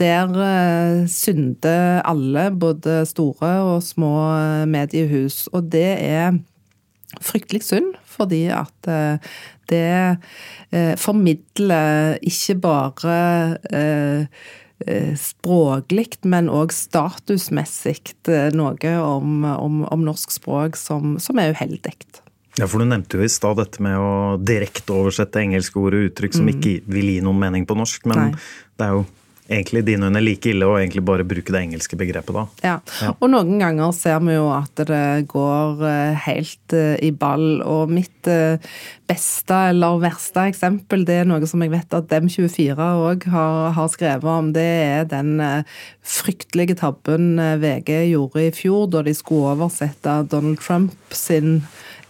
der 0.00 0.28
synder 1.08 2.02
alle, 2.04 2.50
både 2.52 3.06
store 3.08 3.54
og 3.64 3.82
små 3.86 4.14
mediehus. 4.68 5.48
Og 5.52 5.72
det 5.72 5.92
er 6.04 6.36
fryktelig 7.24 7.62
synd, 7.64 7.94
fordi 8.10 8.46
at 8.52 8.90
det 9.70 10.18
formidler 11.00 12.18
ikke 12.20 12.54
bare 12.60 13.18
Eh, 13.72 14.26
språklig, 15.18 16.18
men 16.28 16.50
òg 16.52 16.74
statusmessig 16.74 18.14
eh, 18.28 18.50
noe 18.56 18.94
om, 19.00 19.44
om, 19.44 19.80
om, 19.88 20.04
norsk 20.04 20.34
språk 20.36 20.76
som, 20.76 21.16
som 21.22 21.40
er 21.40 21.54
uheldig. 21.56 21.96
Ja, 22.58 22.68
for 22.68 22.78
Du 22.78 22.86
nevnte 22.86 23.18
jo 23.18 23.26
i 23.26 23.32
stad 23.32 23.58
dette 23.58 23.82
med 23.82 23.98
å 23.98 24.36
direkteoversette 24.38 25.42
engelske 25.42 25.80
ord 25.80 25.96
og 25.98 26.10
uttrykk 26.10 26.36
som 26.36 26.46
mm. 26.46 26.54
ikke 26.54 26.74
vil 26.94 27.10
gi 27.16 27.20
noen 27.24 27.40
mening 27.40 27.66
på 27.66 27.76
norsk, 27.78 28.06
men 28.10 28.20
Nei. 28.20 28.42
det 28.78 28.86
er 28.86 28.98
jo 28.98 29.06
egentlig 29.48 29.82
dine 29.84 30.08
øyne 30.08 30.22
like 30.22 30.48
ille 30.48 30.66
å 30.66 30.76
egentlig 30.78 31.02
bare 31.04 31.26
bruke 31.28 31.52
det 31.52 31.60
engelske 31.60 31.98
begrepet 32.00 32.36
da. 32.36 32.44
Ja. 32.64 32.74
ja. 33.02 33.12
og 33.18 33.30
noen 33.32 33.58
ganger 33.60 33.92
ser 33.96 34.22
vi 34.24 34.36
jo 34.36 34.48
at 34.54 34.84
det 34.88 35.28
går 35.30 35.84
eh, 35.88 36.24
helt 36.26 36.76
eh, 36.76 36.96
i 37.04 37.10
ball. 37.12 37.60
Og 37.60 37.92
mitt 37.92 38.30
eh, 38.30 38.56
beste 39.10 39.58
eller 39.70 40.00
verste 40.02 40.46
eksempel, 40.48 41.04
det 41.04 41.20
er 41.20 41.28
noe 41.28 41.44
som 41.50 41.62
jeg 41.64 41.74
vet 41.74 41.96
at 41.98 42.08
Dem24 42.12 42.88
òg 43.04 43.28
har, 43.34 43.72
har, 43.76 43.90
skrevet 43.92 44.30
om. 44.30 44.52
Det 44.56 44.64
er 44.64 45.08
den 45.10 45.36
fryktelige 46.00 46.78
tabben 46.80 47.34
VG 47.60 47.90
gjorde 48.14 48.46
i 48.46 48.52
fjor, 48.54 48.88
da 48.92 49.04
de 49.04 49.12
skulle 49.16 49.52
oversette 49.54 50.22
Donald 50.32 50.62
Trump 50.64 50.96
sin 51.14 51.60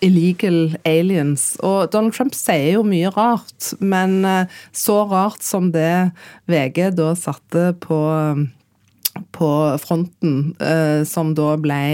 illegal 0.04 0.76
aliens. 0.84 1.54
Og 1.64 1.90
Donald 1.92 2.14
Trump 2.16 2.36
sier 2.36 2.76
jo 2.76 2.84
mye 2.86 3.12
rart, 3.14 3.72
men 3.80 4.20
eh, 4.28 4.60
så 4.74 5.02
rart 5.10 5.44
som 5.44 5.72
det 5.74 6.10
VG 6.50 6.90
da 6.98 7.12
satte 7.18 7.72
på, 7.82 8.00
på 9.36 9.50
fronten, 9.82 10.38
eh, 10.60 11.02
som 11.08 11.36
da 11.36 11.54
ble 11.60 11.84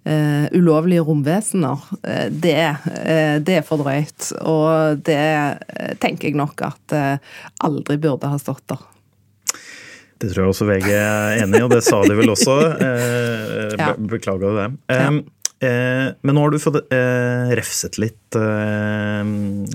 Uh, 0.00 0.46
ulovlige 0.56 1.02
romvesener, 1.04 1.76
uh, 1.76 2.28
det, 2.32 2.54
uh, 2.72 3.34
det, 3.44 3.58
er 3.58 3.66
for 3.68 3.82
drøyt. 3.84 4.30
Og 4.48 5.02
det 5.04 5.98
tenker 6.00 6.30
jeg 6.30 6.38
nok 6.40 6.64
at 6.64 6.94
aldri 7.60 7.98
burde 8.00 8.30
ha 8.32 8.38
stått 8.40 8.64
der. 8.72 8.80
Det 10.24 10.30
tror 10.32 10.46
jeg 10.46 10.54
også 10.54 10.70
VG 10.70 10.88
er 10.96 11.42
enig 11.42 11.60
i, 11.60 11.66
og 11.66 11.74
det 11.74 11.82
sa 11.84 12.00
de 12.08 12.16
vel 12.16 12.32
også. 12.32 12.56
ja. 13.76 13.92
Beklager 14.00 14.56
det. 14.56 14.66
Um, 14.88 15.20
ja. 15.20 15.39
Eh, 15.60 16.06
men 16.24 16.36
nå 16.36 16.44
har 16.44 16.54
du 16.54 16.60
fått 16.62 16.78
eh, 16.94 17.50
refset 17.58 17.98
litt, 18.00 18.38
eh, 18.38 19.20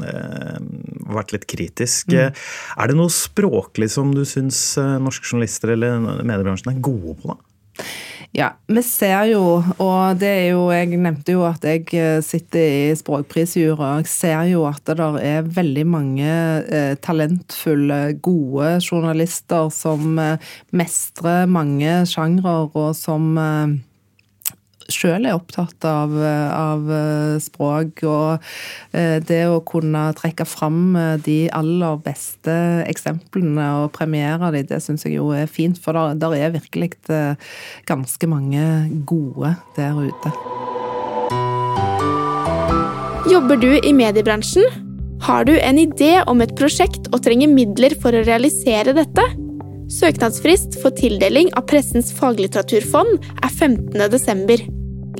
eh 0.10 0.60
vært 1.06 1.36
litt 1.36 1.46
kritisk. 1.46 2.10
Mm. 2.10 2.34
Er 2.82 2.89
det 2.89 2.96
noe 2.98 3.13
språklig 3.13 3.92
som 3.94 4.10
du 4.15 4.24
syns 4.25 4.58
eh, 4.82 4.96
norske 4.98 5.27
journalister 5.30 5.75
eller 5.75 6.01
mediebransjen 6.25 6.74
er 6.74 6.82
gode 6.84 7.13
på, 7.22 7.36
da? 7.36 7.86
Ja, 8.36 8.50
vi 8.68 8.82
ser 8.84 9.30
jo, 9.30 9.62
og 9.80 10.18
det 10.20 10.27
er 10.27 10.48
jo 10.50 10.65
Jeg 10.74 10.98
nevnte 11.00 11.38
jo 11.38 11.46
at 11.48 11.63
jeg 11.63 11.86
eh, 11.96 12.20
sitter 12.25 12.65
i 12.65 12.96
språkprisjury. 12.98 14.01
Jeg 14.01 14.10
ser 14.12 14.42
jo 14.50 14.65
at 14.68 14.82
det 14.89 14.98
der 15.00 15.20
er 15.22 15.48
veldig 15.56 15.86
mange 15.88 16.27
eh, 16.68 16.98
talentfulle, 17.00 18.18
gode 18.25 18.74
journalister 18.84 19.70
som 19.72 20.20
eh, 20.20 20.51
mestrer 20.75 21.48
mange 21.48 22.01
sjangrer, 22.12 22.68
og 22.75 22.92
som 23.00 23.38
eh, 23.39 23.77
sjøl 24.92 25.25
er 25.25 25.36
opptatt 25.36 25.86
av, 25.88 26.13
av, 26.15 26.89
eh, 26.92 27.36
språk. 27.44 28.04
Og 28.06 28.46
eh, 28.96 29.18
det 29.25 29.44
å 29.50 29.62
kunne 29.65 30.08
trekke 30.18 30.48
fram 30.48 30.96
eh, 31.00 31.15
de 31.25 31.38
aller 31.56 32.00
beste 32.06 32.56
eksemplene 32.86 33.70
og 33.82 33.92
premiere 33.96 34.51
de, 34.56 34.65
det 34.70 34.82
syns 34.84 35.08
jeg 35.08 35.18
jo 35.18 35.32
er 35.36 35.50
fint. 35.51 35.80
For 35.82 35.96
der, 35.96 36.36
er 36.36 36.56
virkelig 36.56 36.94
ganske 37.88 38.27
mange 38.30 38.63
gode 39.08 39.54
der 39.77 39.96
ute. 39.96 40.32
Jobber 43.32 43.58
du 43.58 43.72
i 43.80 43.94
mediebransjen? 43.96 44.68
Har 45.25 45.48
du 45.48 45.56
en 45.56 45.80
idé 45.82 46.20
om 46.30 46.44
et 46.44 46.54
prosjekt 46.60 47.08
og 47.13 47.24
trenger 47.25 47.50
midler 47.50 47.96
for 48.01 48.13
å 48.13 48.25
realisere 48.27 48.94
dette? 48.98 49.25
Søknadsfrist 49.92 50.80
for 50.82 50.96
tildeling 50.98 51.51
av 51.54 51.68
Pressens 51.70 52.10
faglitteraturfond 52.18 53.20
er 53.46 53.51
15.12. 53.51 54.65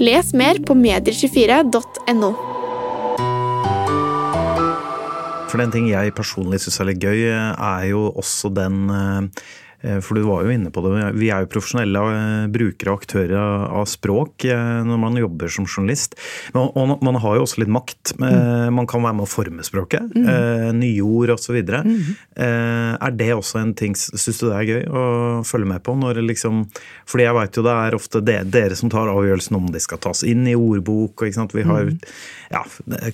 Les 0.02 0.32
mer 0.34 0.60
på 0.66 0.76
medier24.no. 0.80 2.32
For 5.46 5.62
den 5.62 5.72
ting 5.72 5.86
jeg 5.92 6.16
personlig 6.18 6.64
syns 6.64 6.82
er 6.82 6.90
litt 6.90 7.06
gøy, 7.06 7.22
er 7.30 7.86
jo 7.92 8.08
også 8.18 8.50
den 8.58 8.90
eh, 8.90 9.30
Eh, 9.30 9.65
for 10.02 10.18
du 10.18 10.24
var 10.26 10.46
jo 10.46 10.54
inne 10.54 10.72
på 10.74 10.82
det. 10.86 11.12
Vi 11.20 11.30
er 11.34 11.44
jo 11.44 11.52
profesjonelle 11.52 12.02
eh, 12.16 12.48
brukere 12.52 12.94
og 12.94 13.04
aktører 13.04 13.36
av 13.68 13.86
språk 13.90 14.48
eh, 14.50 14.82
når 14.88 15.02
man 15.02 15.20
jobber 15.20 15.52
som 15.52 15.68
journalist. 15.68 16.18
Og 16.56 16.96
man 17.04 17.20
har 17.22 17.38
jo 17.38 17.46
også 17.46 17.62
litt 17.62 17.72
makt. 17.72 18.16
Mm. 18.20 18.74
Man 18.76 18.90
kan 18.90 19.04
være 19.06 19.20
med 19.20 19.28
å 19.28 19.30
forme 19.30 19.66
språket. 19.66 20.14
Mm. 20.16 20.80
Nyord 20.80 21.36
osv. 21.36 21.58
Mm. 21.62 22.14
Er 22.36 23.16
det 23.16 23.32
også 23.36 23.60
en 23.62 23.74
ting 23.78 23.96
Syns 23.96 24.40
du 24.40 24.48
det 24.48 24.56
er 24.58 24.70
gøy 24.70 24.84
å 24.90 25.04
følge 25.48 25.70
med 25.70 25.84
på? 25.86 25.96
Når 26.00 26.20
liksom, 26.26 26.64
fordi 27.10 27.28
jeg 27.28 27.38
veit 27.38 27.60
jo 27.60 27.66
det 27.66 27.76
er 27.76 27.98
ofte 27.98 28.22
dere 28.26 28.78
som 28.78 28.92
tar 28.92 29.12
avgjørelsen 29.12 29.58
om 29.58 29.70
de 29.74 29.82
skal 29.84 30.02
tas 30.04 30.24
inn 30.28 30.46
i 30.50 30.56
ordbok. 30.58 31.26
Vi 31.26 31.66
har 31.68 31.90
mm. 31.90 32.00
ja, 32.54 32.64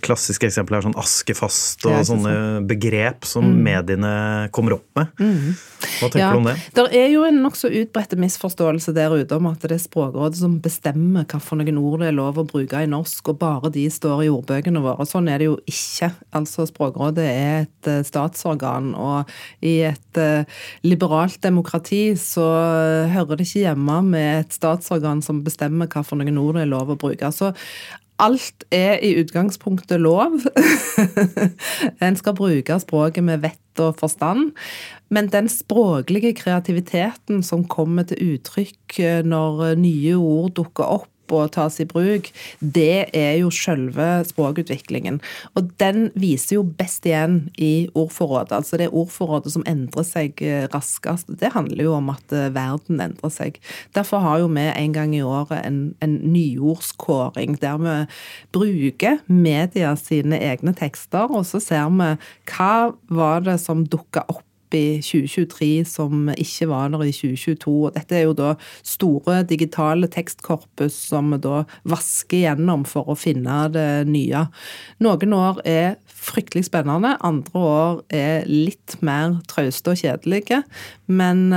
Klassiske 0.05 0.49
eksempler 0.49 0.79
er 0.79 0.87
sånn 0.89 0.99
askefast 0.99 1.87
og 1.89 2.01
sånne 2.07 2.35
begrep 2.69 3.27
som 3.29 3.47
mediene 3.63 4.49
kommer 4.55 4.79
opp 4.79 4.87
med. 4.99 5.11
Hva 5.17 6.09
tenker 6.09 6.25
ja. 6.25 6.31
du 6.33 6.41
om 6.43 6.51
det? 6.51 6.60
Det 6.75 6.85
er 6.97 7.09
jo 7.11 7.23
en 7.27 7.41
nokså 7.43 7.71
utbredte 7.81 8.17
misforståelse 8.19 8.93
der 8.95 9.13
ute 9.13 9.37
om 9.37 9.49
at 9.49 9.63
det 9.63 9.75
er 9.75 9.81
Språkrådet 9.81 10.39
som 10.39 10.59
bestemmer 10.63 11.25
hvilke 11.25 11.75
ord 11.79 12.01
det 12.03 12.11
er 12.11 12.17
lov 12.17 12.39
å 12.41 12.47
bruke 12.47 12.81
i 12.81 12.89
norsk, 12.89 13.33
og 13.33 13.39
bare 13.41 13.71
de 13.73 13.87
står 13.91 14.25
i 14.25 14.31
ordbøkene 14.31 14.83
våre. 14.83 15.07
Sånn 15.09 15.29
er 15.31 15.41
det 15.41 15.49
jo 15.49 15.57
ikke. 15.69 16.11
Altså 16.37 16.67
Språkrådet 16.69 17.25
er 17.27 17.55
et 17.63 17.89
eh, 17.91 18.03
statsorgan, 18.07 18.93
og 18.95 19.31
i 19.65 19.79
et 19.87 20.21
uh, 20.21 20.45
liberalt 20.85 21.41
demokrati 21.43 22.03
så 22.19 22.45
hører 23.11 23.39
det 23.39 23.47
ikke 23.47 23.65
hjemme 23.65 24.01
med 24.11 24.45
et 24.45 24.55
statsorgan 24.55 25.23
som 25.25 25.43
bestemmer 25.45 25.89
hvilke 25.91 26.37
ord 26.41 26.57
det 26.57 26.65
er 26.65 26.71
lov 26.71 26.93
å 26.93 26.99
bruke. 26.99 27.31
Så 27.35 27.51
alt 28.21 28.65
er 28.73 28.99
i 29.03 29.15
utgangspunktet 29.21 30.01
lov. 30.01 30.39
en 32.05 32.17
skal 32.19 32.37
bruke 32.37 32.77
språket 32.83 33.25
med 33.25 33.43
vett 33.43 33.81
og 33.81 33.97
forstand. 33.99 34.51
Men 35.11 35.29
den 35.33 35.49
språklige 35.51 36.33
kreativiteten 36.37 37.41
som 37.43 37.65
kommer 37.67 38.07
til 38.07 38.35
uttrykk 38.35 38.99
eh, 39.03 39.21
når 39.27 39.75
nye 39.81 40.15
ord 40.19 40.53
dukker 40.59 40.87
opp, 40.99 41.10
og 41.31 41.51
tas 41.55 41.79
i 41.81 41.87
bruk, 41.89 42.29
det 42.59 43.09
er 43.17 43.35
jo 43.41 43.51
selve 43.53 44.07
språkutviklingen. 44.27 45.19
Og 45.55 45.71
den 45.81 46.09
viser 46.19 46.57
jo 46.59 46.65
best 46.65 47.05
igjen 47.07 47.49
i 47.57 47.89
ordforrådet. 47.97 48.59
Altså 48.61 48.79
det 48.81 48.91
ordforrådet 48.91 49.53
som 49.55 49.65
endrer 49.69 50.05
seg 50.07 50.43
eh, 50.45 50.67
raskest. 50.73 51.31
Det 51.41 51.53
handler 51.55 51.87
jo 51.87 51.95
om 51.97 52.11
at 52.13 52.35
eh, 52.35 52.51
verden 52.53 53.01
endrer 53.03 53.33
seg. 53.33 53.59
Derfor 53.95 54.23
har 54.25 54.43
jo 54.43 54.51
vi 54.51 54.67
en 54.69 54.95
gang 54.95 55.15
i 55.15 55.23
året 55.25 55.65
en, 55.65 55.81
en 56.03 56.17
nyordskåring 56.33 57.57
der 57.61 57.81
vi 57.81 57.97
bruker 58.53 59.19
media 59.31 59.95
sine 59.99 60.39
egne 60.41 60.75
tekster, 60.77 61.31
og 61.31 61.45
så 61.47 61.61
ser 61.63 61.89
vi 61.91 62.13
hva 62.51 62.75
var 63.11 63.43
det 63.45 63.59
som 63.63 63.85
dukka 63.87 64.25
opp 64.31 64.45
i 64.77 65.01
2023 65.03 65.69
som 65.87 66.29
ikke 66.33 66.67
var 66.71 66.91
der 66.93 67.03
i 67.05 67.13
2022. 67.15 67.73
og 67.87 67.95
Dette 67.95 68.17
er 68.17 68.25
jo 68.27 68.37
da 68.37 68.53
store 68.83 69.41
digitale 69.47 70.09
tekstkorpus 70.11 70.95
som 71.11 71.33
vi 71.33 71.41
da 71.43 71.63
vasker 71.89 72.45
gjennom 72.45 72.85
for 72.89 73.11
å 73.11 73.17
finne 73.19 73.63
det 73.73 73.89
nye. 74.09 74.45
Noen 75.03 75.35
år 75.37 75.61
er 75.67 75.95
fryktelig 76.21 76.67
spennende. 76.69 77.15
Andre 77.25 77.65
år 77.65 78.01
er 78.13 78.47
litt 78.49 78.97
mer 79.01 79.39
trauste 79.49 79.93
og 79.93 80.01
kjedelige. 80.01 80.61
Men 81.11 81.47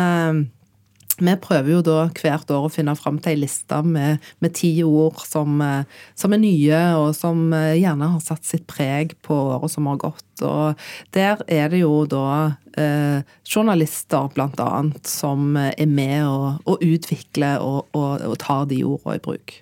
vi 1.21 1.35
prøver 1.40 1.76
jo 1.76 1.80
da 1.85 1.99
hvert 2.11 2.50
år 2.50 2.66
å 2.66 2.73
finne 2.73 2.94
fram 2.99 3.18
til 3.23 3.35
ei 3.35 3.40
liste 3.44 3.80
med, 3.87 4.23
med 4.44 4.54
ti 4.56 4.73
ord 4.87 5.21
som, 5.26 5.61
eh, 5.62 5.87
som, 6.18 6.35
er 6.35 6.42
nye, 6.42 6.80
og 6.99 7.14
som 7.16 7.52
eh, 7.54 7.76
gjerne 7.80 8.11
har 8.14 8.23
satt 8.25 8.47
sitt 8.49 8.66
preg 8.71 9.16
på 9.26 9.37
året 9.54 9.75
som 9.75 9.88
har 9.90 10.00
gått. 10.02 10.25
Og 10.44 10.87
der 11.16 11.42
er 11.47 11.71
det 11.73 11.85
jo 11.85 12.04
da 12.11 12.54
eh, 12.78 13.21
journalister, 13.47 14.30
blant 14.35 14.61
annet, 14.62 15.04
som 15.06 15.54
er 15.56 15.87
med 15.90 16.25
og, 16.26 16.64
og 16.66 16.83
utvikler 16.85 17.62
og, 17.62 17.85
og, 17.94 18.25
og 18.25 18.40
tar 18.42 18.66
de 18.73 18.83
ordene 18.87 19.21
i 19.21 19.25
bruk. 19.25 19.61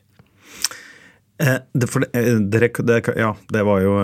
Eh, 1.43 1.59
det, 1.75 1.91
for, 1.91 2.07
dere, 2.07 2.71
det, 2.87 2.99
ja, 3.19 3.33
det 3.51 3.63
var 3.67 3.81
jo 3.83 3.95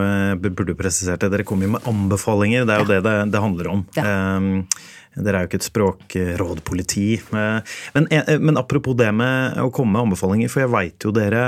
Burde 0.42 0.74
presisert 0.76 1.22
det. 1.22 1.32
Dere 1.36 1.46
kom 1.46 1.62
jo 1.62 1.72
med 1.76 1.88
anbefalinger. 1.88 2.66
Det 2.66 2.74
er 2.76 2.84
jo 2.84 2.88
ja. 2.88 2.94
det, 2.94 3.02
det 3.08 3.18
det 3.34 3.44
handler 3.44 3.74
om. 3.76 3.84
Ja. 3.96 4.06
Eh, 5.18 5.24
dere 5.24 5.40
er 5.40 5.44
jo 5.44 5.50
ikke 5.50 5.60
et 5.60 5.68
språkrådpoliti. 5.68 7.06
Men, 7.34 8.08
men, 8.08 8.60
apropos 8.60 8.96
det 8.98 9.10
med 9.16 9.58
å 9.62 9.68
komme 9.74 9.96
med 9.96 10.08
anbefalinger, 10.08 10.52
for 10.52 10.64
jeg 10.64 10.72
veit 10.72 11.06
jo 11.06 11.12
dere 11.14 11.42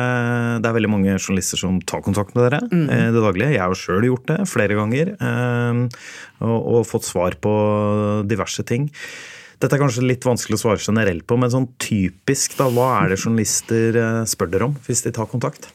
Det 0.60 0.68
er 0.68 0.76
veldig 0.76 0.92
mange 0.92 1.16
journalister 1.16 1.60
som 1.60 1.80
tar 1.80 2.04
kontakt 2.04 2.34
med 2.36 2.48
dere 2.48 2.62
mm. 2.66 2.86
Eh, 2.90 3.08
det 3.14 3.24
daglige. 3.24 3.54
Jeg 3.54 3.64
har 3.64 3.74
jo 3.74 3.80
sjøl 3.80 4.08
gjort 4.10 4.30
det 4.30 4.38
flere 4.50 4.78
ganger. 4.78 5.14
Eh, 5.16 6.06
og, 6.40 6.56
og 6.58 6.88
fått 6.88 7.08
svar 7.08 7.36
på 7.40 7.52
diverse 8.28 8.64
ting. 8.66 8.88
Dette 9.60 9.76
er 9.76 9.82
kanskje 9.82 10.06
litt 10.06 10.24
vanskelig 10.24 10.56
å 10.56 10.62
svare 10.62 10.80
generelt 10.80 11.26
på, 11.28 11.36
men 11.36 11.52
sånn 11.52 11.68
typisk, 11.82 12.56
da, 12.56 12.70
hva 12.72 13.02
er 13.02 13.12
det 13.12 13.20
journalister 13.20 13.98
eh, 14.00 14.20
spør 14.28 14.54
dere 14.54 14.70
om 14.70 14.76
hvis 14.86 15.04
de 15.04 15.12
tar 15.12 15.28
kontakt? 15.28 15.68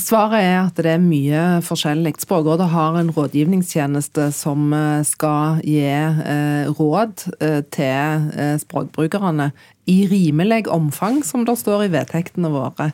Svaret 0.00 0.42
er 0.42 0.58
at 0.64 0.78
det 0.80 0.90
er 0.94 1.02
mye 1.02 1.42
forskjellig. 1.66 2.16
Språkrådet 2.22 2.68
har 2.72 2.98
en 2.98 3.10
rådgivningstjeneste 3.14 4.28
som 4.34 4.72
eh, 4.74 5.02
skal 5.06 5.60
gi 5.62 5.82
eh, 5.84 6.70
råd 6.78 7.26
eh, 7.38 7.60
til 7.74 8.58
språkbrukerne 8.62 9.50
i 9.88 9.98
rimelig 10.10 10.66
omfang, 10.72 11.22
som 11.24 11.46
det 11.48 11.56
står 11.60 11.86
i 11.86 11.92
vedtektene 11.94 12.50
våre. 12.52 12.90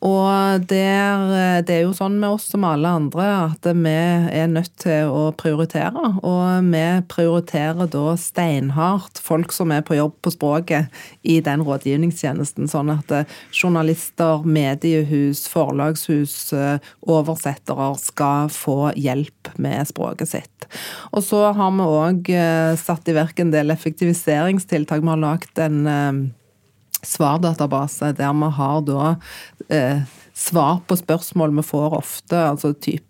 Og 0.00 0.64
der, 0.70 1.62
det 1.68 1.74
er 1.74 1.82
jo 1.84 1.92
sånn 1.96 2.16
med 2.22 2.38
oss 2.38 2.46
som 2.48 2.64
alle 2.64 2.88
andre 3.00 3.26
at 3.50 3.66
vi 3.68 3.92
er 3.92 4.48
nødt 4.48 4.72
til 4.80 5.10
å 5.12 5.26
prioritere. 5.36 6.14
Og 6.24 6.70
vi 6.70 6.84
prioriterer 7.12 7.90
da 7.92 8.14
steinhardt 8.16 9.20
folk 9.20 9.52
som 9.52 9.74
er 9.74 9.84
på 9.84 9.98
jobb 9.98 10.16
på 10.24 10.32
språket 10.32 11.02
i 11.20 11.36
den 11.44 11.64
rådgivningstjenesten. 11.66 12.70
Sånn 12.72 12.94
at 12.94 13.12
journalister, 13.52 14.46
mediehus, 14.48 15.44
forlagshus, 15.52 16.38
oversettere 17.04 17.92
skal 18.00 18.48
få 18.52 18.94
hjelp 18.96 19.52
med 19.60 19.92
språket 19.92 20.32
sitt. 20.32 20.68
Og 21.12 21.24
så 21.26 21.44
har 21.56 21.72
vi 21.76 21.86
òg 21.86 22.32
eh, 22.32 22.74
satt 22.78 23.08
i 23.10 23.16
verk 23.16 23.40
en 23.42 23.52
del 23.52 23.72
effektiviseringstiltak. 23.74 25.02
Vi 25.02 25.12
har 25.12 25.20
lagd 25.20 25.60
en 25.62 25.80
eh, 25.90 26.20
svardatabase 27.06 28.12
der 28.16 28.32
vi 28.32 28.50
har 28.56 28.80
da 28.86 29.14
eh, 29.68 30.02
svar 30.34 30.80
på 30.86 30.96
spørsmål 30.96 31.56
vi 31.56 31.62
får 31.66 31.96
ofte, 31.98 32.36
altså 32.36 32.72
type 32.72 33.09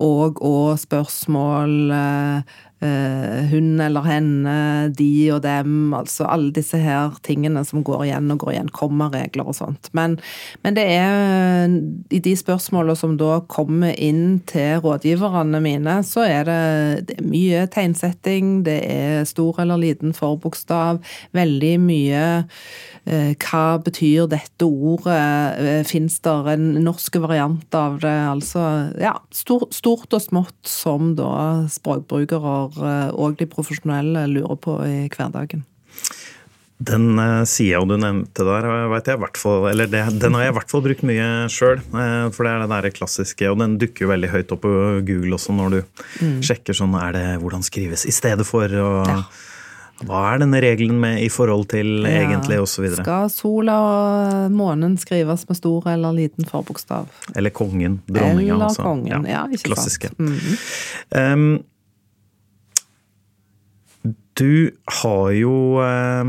og 0.00 0.42
og-spørsmål. 0.44 1.90
Eh, 1.90 2.56
eh, 2.80 3.44
hun 3.50 3.80
eller 3.80 4.04
henne, 4.06 4.56
de 4.94 5.30
og 5.34 5.42
dem, 5.42 5.94
altså 5.94 6.26
alle 6.30 6.52
disse 6.54 6.78
her 6.78 7.16
tingene 7.26 7.64
som 7.66 7.82
går 7.86 8.04
igjen 8.06 8.30
og 8.34 8.42
går 8.44 8.54
igjen, 8.54 8.72
kommaregler 8.74 9.50
og 9.50 9.56
sånt. 9.58 9.90
Men, 9.96 10.18
men, 10.62 10.76
det 10.78 10.84
er 10.94 11.68
i 12.14 12.20
de 12.22 12.34
spørsmålene 12.38 12.98
som 12.98 13.16
da 13.20 13.40
kommer 13.50 13.94
inn 13.94 14.40
til 14.48 14.82
rådgiverne 14.84 15.62
mine, 15.64 15.98
så 16.06 16.26
er 16.28 16.48
det, 16.48 16.60
det 17.08 17.18
er 17.18 17.30
mye 17.32 17.66
tegnsetting, 17.72 18.62
det 18.68 18.78
er 18.86 19.26
stor 19.28 19.58
eller 19.64 19.80
liten 19.80 20.14
forbokstav, 20.16 21.02
veldig 21.36 21.74
mye 21.82 22.22
eh, 23.08 23.34
hva 23.34 23.64
betyr 23.82 24.28
dette 24.30 24.66
ordet? 24.68 25.18
Eh, 25.58 25.82
Fins 25.88 26.18
det 26.24 26.36
en 26.54 26.70
norsk 26.84 27.18
variant 27.22 27.74
av 27.74 27.98
det? 28.02 28.16
Altså, 28.28 28.62
ja, 29.00 29.14
stort, 29.34 29.74
stort 29.76 30.14
og 30.14 30.22
smått 30.24 30.68
som 30.68 31.14
da 31.18 31.66
språkbrukere 31.70 32.56
Eh, 32.78 33.10
og 33.14 33.38
de 33.38 33.48
profesjonelle 33.50 34.26
lurer 34.30 34.58
på 34.60 34.78
i 34.86 34.96
hverdagen. 35.12 35.64
Den 36.78 37.18
uh, 37.18 37.42
sida 37.48 37.80
du 37.90 37.96
nevnte 37.98 38.44
der, 38.46 38.66
vet 38.92 39.08
jeg 39.10 39.18
hvert 39.18 39.40
fall, 39.40 39.64
eller 39.72 39.88
det, 39.90 40.04
den 40.22 40.36
har 40.36 40.44
jeg 40.44 40.52
i 40.52 40.56
hvert 40.60 40.70
fall 40.70 40.84
brukt 40.84 41.02
mye 41.08 41.26
sjøl. 41.50 41.80
For 41.90 42.46
det 42.46 42.52
er 42.52 42.62
det 42.62 42.68
der 42.70 42.90
klassiske, 42.94 43.48
og 43.50 43.58
den 43.58 43.74
dukker 43.82 44.06
jo 44.06 44.12
veldig 44.12 44.30
høyt 44.30 44.54
opp 44.54 44.62
på 44.62 44.74
Google 45.08 45.34
også 45.34 45.56
når 45.58 45.74
du 45.74 45.80
mm. 45.82 46.36
sjekker 46.46 46.78
sånn 46.78 46.94
er 47.00 47.16
det 47.16 47.26
hvordan 47.42 47.66
skrives 47.66 48.06
i 48.06 48.14
stedet 48.14 48.46
for. 48.46 48.70
og 48.70 49.10
ja. 49.10 49.18
Hva 50.06 50.20
er 50.32 50.42
denne 50.44 50.60
regelen 50.62 51.00
med 51.02 51.22
i 51.24 51.28
forhold 51.32 51.64
til 51.72 52.04
ja. 52.06 52.20
egentlig, 52.22 52.60
osv.? 52.62 52.86
Skal 53.00 53.30
sola 53.34 53.78
og 53.82 54.52
månen 54.54 54.94
skrives 55.00 55.42
med 55.48 55.58
stor 55.58 55.88
eller 55.90 56.14
liten 56.14 56.46
forbokstav? 56.46 57.08
Eller 57.34 57.50
kongen. 57.50 57.98
Dronninga. 58.06 58.54
Eller 58.54 58.68
altså. 58.68 58.84
kongen, 58.86 59.26
ja, 59.26 59.40
ja 59.40 59.42
ikke 59.50 59.72
klassiske. 59.72 60.12
sant. 60.14 60.18
Mm 60.18 60.38
-hmm. 60.38 61.32
um, 61.32 61.64
du 64.38 64.70
har 65.02 65.30
jo 65.30 65.54
eh, 65.82 66.24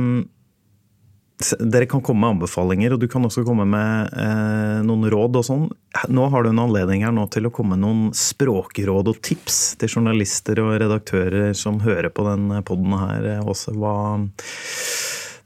Dere 1.39 1.87
kan 1.87 2.01
komme 2.03 2.19
med 2.25 2.35
anbefalinger, 2.35 2.93
og 2.93 2.99
du 2.99 3.07
kan 3.07 3.23
også 3.23 3.45
komme 3.47 3.63
med 3.69 4.11
eh, 4.11 4.79
noen 4.83 5.07
råd 5.07 5.39
og 5.39 5.45
sånn. 5.47 5.61
Nå 6.11 6.25
har 6.33 6.43
du 6.43 6.49
en 6.51 6.59
anledning 6.65 7.05
her 7.07 7.13
nå 7.15 7.23
til 7.31 7.47
å 7.47 7.53
komme 7.55 7.77
med 7.77 7.85
noen 7.85 8.09
språkråd 8.17 9.13
og 9.13 9.21
tips 9.23 9.61
til 9.79 9.93
journalister 9.93 10.59
og 10.59 10.73
redaktører 10.83 11.53
som 11.55 11.79
hører 11.85 12.11
på 12.11 12.27
den 12.27 12.51
poden 12.67 12.97
her 12.99 13.29
Åse. 13.47 13.71
Hva 13.71 13.95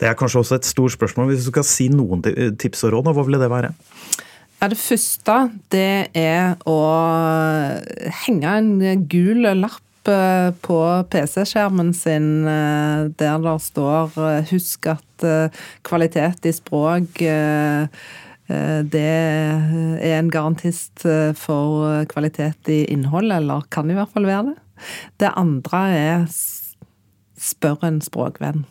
det 0.01 0.09
er 0.09 0.17
kanskje 0.19 0.41
også 0.41 0.57
et 0.57 0.67
stort 0.67 0.95
spørsmål. 0.97 1.29
Hvis 1.29 1.45
du 1.45 1.53
skal 1.53 1.67
si 1.69 1.87
noen 1.93 2.25
tips 2.59 2.83
og 2.87 2.97
råd, 2.97 3.13
hva 3.13 3.23
ville 3.23 3.39
det 3.39 3.53
være? 3.53 3.69
Ja, 4.63 4.69
det 4.71 4.79
første 4.79 5.37
det 5.75 6.09
er 6.17 6.55
å 6.65 6.79
henge 8.23 8.57
en 8.57 9.05
gul 9.11 9.45
lapp 9.59 9.83
Eh, 10.03 10.51
på 10.61 10.77
PC-skjermen 11.09 11.93
sin 11.95 12.43
eh, 12.43 13.05
der 13.15 13.39
det 13.39 13.53
står 13.63 14.17
eh, 14.19 14.43
'husk 14.51 14.87
at 14.91 15.25
kvalitet 15.83 16.43
i 16.45 16.51
språk' 16.51 17.23
det 18.43 18.99
er 18.99 20.19
en 20.19 20.29
garantist 20.29 21.05
for 21.39 22.03
kvalitet 22.11 22.67
i 22.67 22.83
innhold, 22.91 23.31
eller 23.31 23.63
kan 23.71 23.89
i 23.89 23.95
hvert 23.95 24.11
fall 24.11 24.27
være 24.27 24.43
det. 24.51 24.57
Det 25.17 25.31
andre 25.39 25.79
er 25.95 26.25
spør 27.39 27.87
en 27.87 28.01
språkvenn. 28.01 28.65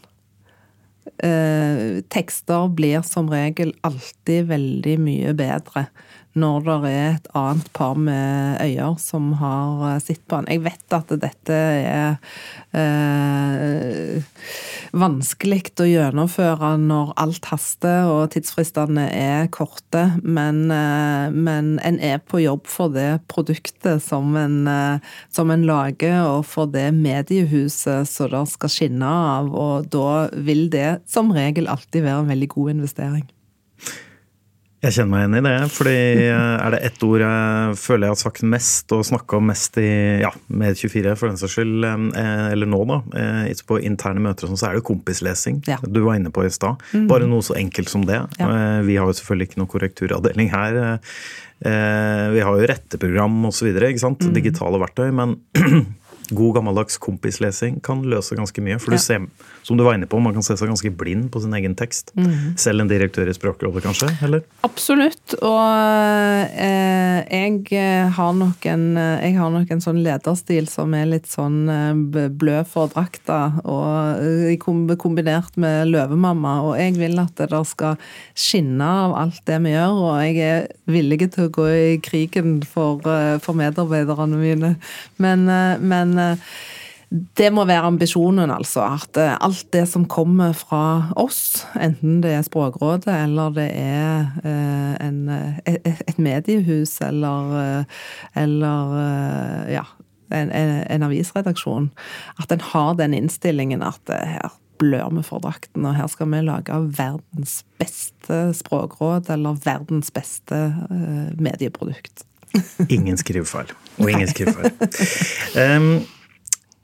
Tekster 2.12 2.68
blir 2.68 3.00
som 3.00 3.32
regel 3.32 3.72
alltid 3.82 4.52
veldig 4.52 4.98
mye 5.00 5.32
bedre 5.34 5.86
når 6.38 6.64
det 6.64 6.90
er 6.90 7.08
et 7.16 7.28
annet 7.36 7.68
par 7.76 7.98
med 7.98 8.60
øyer 8.62 8.96
som 9.00 9.32
har 9.40 9.82
eh, 9.90 10.00
sett 10.02 10.22
på 10.28 10.40
den. 10.40 10.50
Jeg 10.54 10.64
vet 10.64 10.96
at 10.96 11.12
dette 11.22 11.56
er 11.56 12.16
eh, 12.76 14.22
vanskelig 14.96 15.72
å 15.80 15.86
gjennomføre 15.88 16.74
når 16.80 17.12
alt 17.20 17.48
haster 17.52 18.08
og 18.10 18.32
tidsfristene 18.34 19.06
er 19.12 19.50
korte, 19.54 20.04
men, 20.22 20.64
eh, 20.72 21.28
men, 21.32 21.74
en 21.82 22.00
er 22.00 22.20
på 22.20 22.42
jobb 22.42 22.66
for 22.70 22.92
det 22.92 23.22
produktet 23.32 24.02
som 24.04 24.36
en, 24.36 24.66
eh, 24.68 25.12
som 25.30 25.50
en 25.50 25.66
lager, 25.68 26.22
og 26.28 26.46
for 26.46 26.66
det 26.66 26.90
mediehuset 26.94 28.08
som 28.08 28.30
det 28.32 28.46
skal 28.52 28.72
skinne 28.72 29.06
av, 29.06 29.52
og 29.52 29.90
da 29.92 30.28
vil 30.32 30.68
det 30.72 31.02
som 31.08 31.32
regel 31.32 31.68
alltid 31.68 32.04
være 32.04 32.24
en 32.24 32.32
veldig 32.32 32.48
god 32.56 32.70
investering. 32.76 33.26
Jeg 34.82 34.96
kjenner 34.96 35.12
meg 35.12 35.20
igjen 35.22 35.36
i 35.38 35.42
det. 35.46 35.58
fordi 35.70 35.98
eh, 36.26 36.54
Er 36.58 36.74
det 36.74 36.80
ett 36.88 37.04
ord 37.06 37.22
jeg 37.22 37.76
føler 37.78 38.08
jeg 38.08 38.14
har 38.16 38.18
sagt 38.18 38.42
mest 38.54 38.94
og 38.96 39.04
snakka 39.06 39.38
om 39.38 39.46
mest 39.52 39.78
i 39.78 39.92
ja, 40.24 40.32
Med24 40.50 41.14
for 41.20 41.30
den 41.30 41.38
saks 41.38 41.54
skyld, 41.54 41.86
eh, 41.86 42.48
eller 42.50 42.70
nå, 42.70 42.80
da, 42.90 42.98
eh, 43.20 43.62
på 43.68 43.78
interne 43.86 44.24
møter, 44.24 44.50
sånn, 44.50 44.58
så 44.58 44.70
er 44.70 44.78
det 44.78 44.86
kompislesing. 44.88 45.62
Ja. 45.70 45.78
Du 45.86 46.02
var 46.02 46.18
inne 46.18 46.32
på 46.34 46.42
i 46.42 46.50
stad. 46.50 46.82
Mm. 46.90 47.06
Bare 47.10 47.30
noe 47.30 47.46
så 47.46 47.54
enkelt 47.60 47.92
som 47.92 48.02
det. 48.08 48.18
Ja. 48.40 48.50
Vi 48.82 48.98
har 48.98 49.06
jo 49.06 49.14
selvfølgelig 49.14 49.52
ikke 49.52 49.62
noe 49.62 49.70
korrekturavdeling 49.70 50.50
her. 50.50 50.78
Vi 51.62 52.42
har 52.42 52.58
jo 52.58 52.68
retteprogram 52.72 53.36
osv., 53.46 53.70
mm. 53.70 54.32
digitale 54.34 54.82
verktøy. 54.82 55.12
Men 55.14 55.38
god 56.36 56.58
gammeldags 56.58 57.00
kompislesing 57.02 57.80
kan 57.84 58.04
løse 58.08 58.38
ganske 58.38 58.64
mye. 58.64 58.78
For 58.82 58.94
du 58.94 59.02
ser 59.02 59.26
som 59.62 59.78
du 59.78 59.84
var 59.86 59.96
inne 59.98 60.08
på, 60.10 60.18
man 60.22 60.34
kan 60.34 60.44
se 60.46 60.56
seg 60.58 60.70
ganske 60.70 60.90
blind 60.98 61.28
på 61.34 61.42
sin 61.42 61.54
egen 61.58 61.76
tekst. 61.78 62.14
Mm. 62.18 62.54
Selv 62.60 62.82
en 62.82 62.90
direktør 62.90 63.30
i 63.30 63.36
Språkrådet, 63.36 63.84
kanskje? 63.84 64.10
eller? 64.26 64.46
Absolutt. 64.66 65.36
Og 65.40 65.60
eh, 66.54 67.20
jeg, 67.26 67.82
har 68.16 68.32
nok 68.38 68.66
en, 68.70 68.86
jeg 68.96 69.36
har 69.38 69.52
nok 69.54 69.70
en 69.74 69.84
sånn 69.84 70.02
lederstil 70.04 70.70
som 70.70 70.94
er 70.98 71.10
litt 71.10 71.30
sånn 71.30 71.64
blø 72.12 72.52
blød 72.52 72.68
for 72.68 72.90
drakta, 72.92 73.38
og 73.64 74.20
eh, 74.22 74.96
kombinert 75.00 75.56
med 75.60 75.90
løvemamma. 75.92 76.54
Og 76.66 76.76
jeg 76.78 76.96
vil 76.98 77.18
at 77.22 77.38
det 77.38 77.62
skal 77.68 77.98
skinne 78.38 78.84
av 78.84 79.16
alt 79.18 79.40
det 79.48 79.58
vi 79.64 79.74
gjør, 79.74 80.00
og 80.02 80.20
jeg 80.26 80.38
er 80.42 80.68
villig 80.90 81.32
til 81.34 81.48
å 81.48 81.52
gå 81.54 81.68
i 81.72 81.98
krigen 82.04 82.60
for, 82.66 83.00
eh, 83.08 83.38
for 83.42 83.58
medarbeiderne 83.58 84.40
mine. 84.40 84.74
Men, 85.22 85.46
men 85.80 86.16
det 87.12 87.50
må 87.52 87.66
være 87.68 87.90
ambisjonen, 87.90 88.50
altså. 88.54 88.87
At 88.96 89.18
eh, 89.20 89.35
alt 89.44 89.66
det 89.74 89.85
som 89.90 90.06
kommer 90.08 90.54
fra 90.56 91.12
oss, 91.20 91.66
enten 91.76 92.22
det 92.24 92.32
er 92.38 92.46
Språkrådet 92.46 93.12
eller 93.12 93.52
det 93.56 93.68
er 93.76 94.30
eh, 94.40 94.94
en, 95.04 95.20
et, 95.68 96.16
mediehus 96.16 96.96
eller, 97.04 97.85
eller 98.38 98.96
ja, 99.68 99.85
en, 100.32 100.54
en, 100.56 101.04
avisredaksjon, 101.04 101.90
at 102.40 102.52
en 102.54 102.66
har 102.72 102.96
den 103.00 103.16
innstillingen 103.18 103.85
at 103.85 104.00
det 104.08 104.22
her 104.38 104.58
blør 104.80 105.12
vi 105.14 105.22
for 105.26 105.44
drakten, 105.44 105.85
og 105.87 105.94
her 105.94 106.08
skal 106.11 106.32
vi 106.32 106.40
lage 106.42 106.80
verdens 106.96 107.61
beste 107.78 108.40
språkråd 108.56 109.28
eller 109.30 109.61
verdens 109.62 110.11
beste 110.14 110.64
medieprodukt. 111.38 112.24
Ingen 112.88 113.20
skrivefeil. 113.20 113.70
Og 113.98 114.10
ingen 114.10 114.28
skrivefeil. 114.30 114.74
Um, 115.56 115.94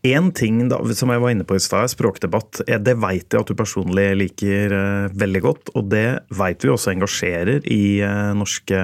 En 0.06 0.28
ting 0.30 0.60
da, 0.70 0.78
som 0.94 1.10
jeg 1.10 1.20
var 1.20 1.32
inne 1.34 1.44
på 1.44 1.56
i 1.58 1.62
stad, 1.62 1.90
språkdebatt. 1.90 2.60
Det 2.86 2.94
vet 3.02 3.34
jeg 3.34 3.42
at 3.42 3.50
du 3.50 3.56
personlig 3.58 4.06
liker 4.14 4.74
uh, 4.74 5.16
veldig 5.18 5.42
godt. 5.42 5.72
Og 5.74 5.88
det 5.90 6.06
vet 6.38 6.64
vi 6.64 6.70
også 6.70 6.92
engasjerer 6.94 7.66
i 7.66 7.98
uh, 8.06 8.30
norske 8.38 8.78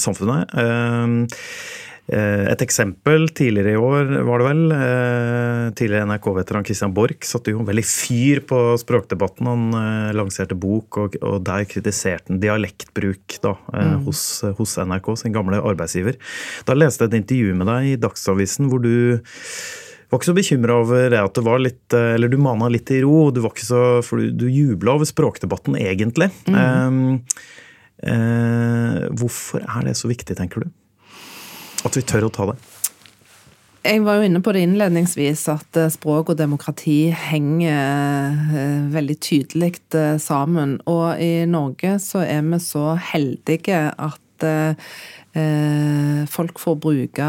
samfunnet. 0.00 0.54
Uh, 0.56 1.28
et 2.04 2.60
eksempel 2.60 3.30
tidligere 3.32 3.72
i 3.72 3.80
år 3.80 4.10
var 4.28 4.42
det 4.42 4.46
vel. 4.46 4.58
Tidligere 5.78 6.08
NRK-veteran 6.10 6.66
Christian 6.68 6.92
Borch 6.92 7.24
satte 7.24 7.54
jo 7.54 7.64
veldig 7.64 7.84
fyr 7.88 8.42
på 8.44 8.58
språkdebatten. 8.82 9.48
Han 9.48 10.12
lanserte 10.12 10.58
bok, 10.58 10.98
og, 11.00 11.16
og 11.24 11.38
der 11.48 11.64
kritiserte 11.70 12.28
han 12.28 12.42
dialektbruk 12.42 13.38
da, 13.46 13.54
mm. 13.72 14.04
hos, 14.04 14.20
hos 14.58 14.76
NRK, 14.84 15.08
sin 15.22 15.32
gamle 15.32 15.62
arbeidsgiver. 15.64 16.20
Da 16.68 16.76
leste 16.76 17.06
jeg 17.06 17.14
et 17.14 17.18
intervju 17.22 17.56
med 17.62 17.72
deg 17.72 17.88
i 17.94 17.96
Dagsavisen 18.04 18.68
hvor 18.68 18.84
du 18.84 18.92
var 20.14 20.20
ikke 20.20 20.30
så 20.30 20.36
bekymra 20.36 20.78
over 20.82 21.08
det 21.10 21.20
at 21.20 21.34
det 21.34 21.44
var 21.44 21.62
litt 21.62 21.96
eh, 21.96 22.14
Eller 22.14 22.30
du 22.30 22.38
mana 22.38 22.70
litt 22.72 22.90
i 22.94 23.02
ro. 23.04 23.30
Du 23.34 23.42
var 23.44 23.54
ikke 23.54 23.66
så, 23.66 23.82
for 24.06 24.22
du, 24.22 24.30
du 24.44 24.46
jubla 24.46 24.94
over 24.98 25.08
språkdebatten, 25.08 25.78
egentlig. 25.80 26.30
Mm. 26.46 26.54
Um, 26.54 27.02
uh, 28.04 29.04
hvorfor 29.18 29.64
er 29.64 29.88
det 29.88 29.96
så 29.98 30.10
viktig, 30.10 30.36
tenker 30.38 30.64
du? 30.64 30.72
At 31.84 31.98
vi 31.98 32.04
tør 32.06 32.28
å 32.28 32.32
ta 32.32 32.48
det? 32.52 32.56
Jeg 33.84 34.00
var 34.06 34.16
jo 34.16 34.28
inne 34.30 34.40
på 34.40 34.54
det 34.56 34.62
innledningsvis, 34.64 35.42
at 35.52 35.76
eh, 35.76 35.90
språk 35.92 36.32
og 36.32 36.38
demokrati 36.40 37.10
henger 37.12 38.88
veldig 38.94 39.16
tydelig 39.20 39.74
sammen. 40.24 40.78
Og 40.88 41.20
i 41.20 41.44
Norge 41.48 41.98
så 42.00 42.24
er 42.24 42.40
vi 42.48 42.62
så 42.64 42.94
heldige 43.12 43.86
at 43.92 44.20
folk 46.30 46.58
får 46.60 46.74
bruke 46.82 47.28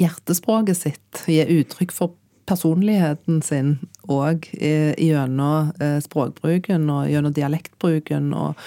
hjertespråket 0.00 0.78
sitt, 0.78 1.24
gi 1.26 1.42
uttrykk 1.58 1.92
for 1.94 2.14
personligheten 2.48 3.42
sin 3.44 3.76
òg 4.12 4.50
gjennom 4.52 5.72
eh, 5.80 5.98
språkbruken 6.04 6.88
og 6.92 7.10
gjennom 7.12 7.36
dialektbruken. 7.36 8.32
og 8.34 8.60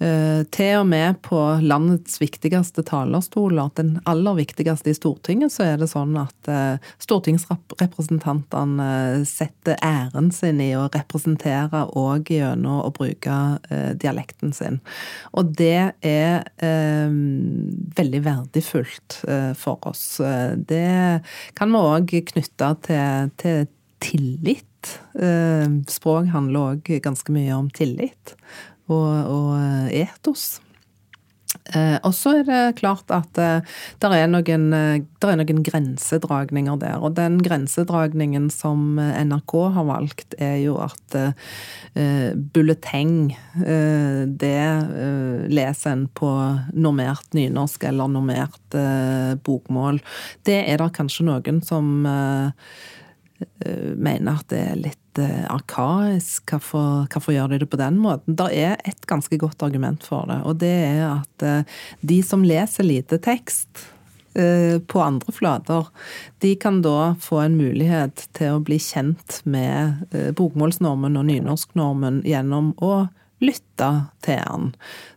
Eh, 0.00 0.46
til 0.48 0.78
og 0.78 0.86
med 0.88 1.18
på 1.20 1.36
landets 1.60 2.14
viktigste 2.22 2.80
talerstoler, 2.88 3.68
den 3.76 3.98
aller 4.08 4.38
viktigste 4.38 4.88
i 4.88 4.96
Stortinget, 4.96 5.52
så 5.52 5.66
er 5.66 5.80
det 5.80 5.90
sånn 5.92 6.14
at 6.16 6.48
eh, 6.48 6.80
stortingsrepresentantene 7.04 8.86
setter 9.28 9.76
æren 9.84 10.30
sin 10.32 10.62
i 10.64 10.70
å 10.72 10.88
representere 10.88 11.84
òg 12.00 12.32
gjennom 12.32 12.80
å 12.86 12.94
bruke 12.96 13.36
eh, 13.68 13.92
dialekten 14.00 14.56
sin. 14.56 14.80
Og 15.36 15.52
det 15.60 15.92
er 16.00 16.48
eh, 16.64 17.12
veldig 18.00 18.22
verdifullt 18.24 19.20
eh, 19.28 19.52
for 19.52 19.84
oss. 19.90 20.16
Det 20.56 21.20
kan 21.60 21.76
vi 21.76 21.84
òg 21.92 22.16
knytte 22.32 22.72
til, 22.88 23.28
til 23.36 23.68
tillit. 24.00 24.66
Språk 25.90 26.30
handler 26.32 26.74
òg 26.74 26.90
ganske 27.04 27.32
mye 27.34 27.52
om 27.52 27.68
tillit 27.76 28.34
og, 28.90 29.30
og 29.30 29.54
eh, 29.60 30.02
etos. 30.04 30.58
Eh, 31.74 31.96
og 32.06 32.12
så 32.14 32.36
er 32.40 32.44
det 32.46 32.58
klart 32.78 33.10
at 33.14 33.38
eh, 33.42 33.62
det 34.02 34.10
er, 34.14 34.28
noen, 34.30 34.68
er 34.74 35.38
noen 35.38 35.62
grensedragninger 35.66 36.78
der. 36.82 36.98
Og 37.02 37.16
den 37.18 37.40
grensedragningen 37.42 38.48
som 38.54 38.98
NRK 38.98 39.56
har 39.76 39.88
valgt, 39.88 40.36
er 40.38 40.60
jo 40.62 40.76
at 40.82 41.18
eh, 41.18 42.30
bulleteng, 42.54 43.32
eh, 43.64 44.22
det 44.30 44.54
eh, 44.54 45.42
leser 45.50 45.96
en 45.96 46.06
på 46.14 46.30
normert 46.74 47.34
nynorsk 47.36 47.88
eller 47.90 48.14
normert 48.14 48.78
eh, 48.78 49.34
bokmål. 49.42 50.02
Det 50.46 50.62
er 50.64 50.82
det 50.82 50.92
kanskje 50.98 51.26
noen 51.30 51.62
som 51.66 52.06
mener 53.96 54.40
at 54.40 54.50
det 54.52 54.58
er 54.60 54.80
litt 54.80 55.00
Eh, 55.18 55.46
arkaisk. 55.50 56.50
Hvorfor, 56.50 57.06
hvorfor, 57.10 57.34
gjør 57.34 57.48
de 57.50 57.58
det 57.58 57.70
på 57.70 57.78
den 57.80 57.96
måten? 57.98 58.36
Det 58.38 58.46
er 58.54 58.76
et 58.86 59.06
ganske 59.10 59.36
godt 59.40 59.62
argument 59.66 60.04
for 60.06 60.28
det, 60.30 60.38
og 60.46 60.60
det 60.62 60.74
er 60.86 61.00
at 61.08 61.44
eh, 61.46 61.80
de 62.00 62.20
som 62.22 62.44
leser 62.46 62.86
lite 62.86 63.18
tekst 63.18 63.82
eh, 64.38 64.78
på 64.78 65.02
andre 65.02 65.34
flater, 65.34 65.88
de 66.38 66.54
kan 66.62 66.78
da 66.86 67.16
få 67.18 67.42
en 67.42 67.58
mulighet 67.58 68.28
til 68.38 68.54
å 68.54 68.62
bli 68.62 68.78
kjent 68.78 69.40
med 69.50 70.06
bokmålsnormen 70.38 71.18
og 71.18 71.26
nynorsknormen 71.32 72.22
gjennom 72.28 72.70
å 72.78 73.08
lytte 73.40 73.90
til 74.24 74.40
han. 74.40 74.70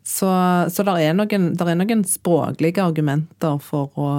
Så, 0.04 0.30
så 0.72 0.86
det 0.88 0.98
er, 1.04 1.14
er 1.14 1.80
noen 1.80 2.04
språklige 2.08 2.84
argumenter 2.84 3.58
for 3.64 3.92
å, 4.00 4.10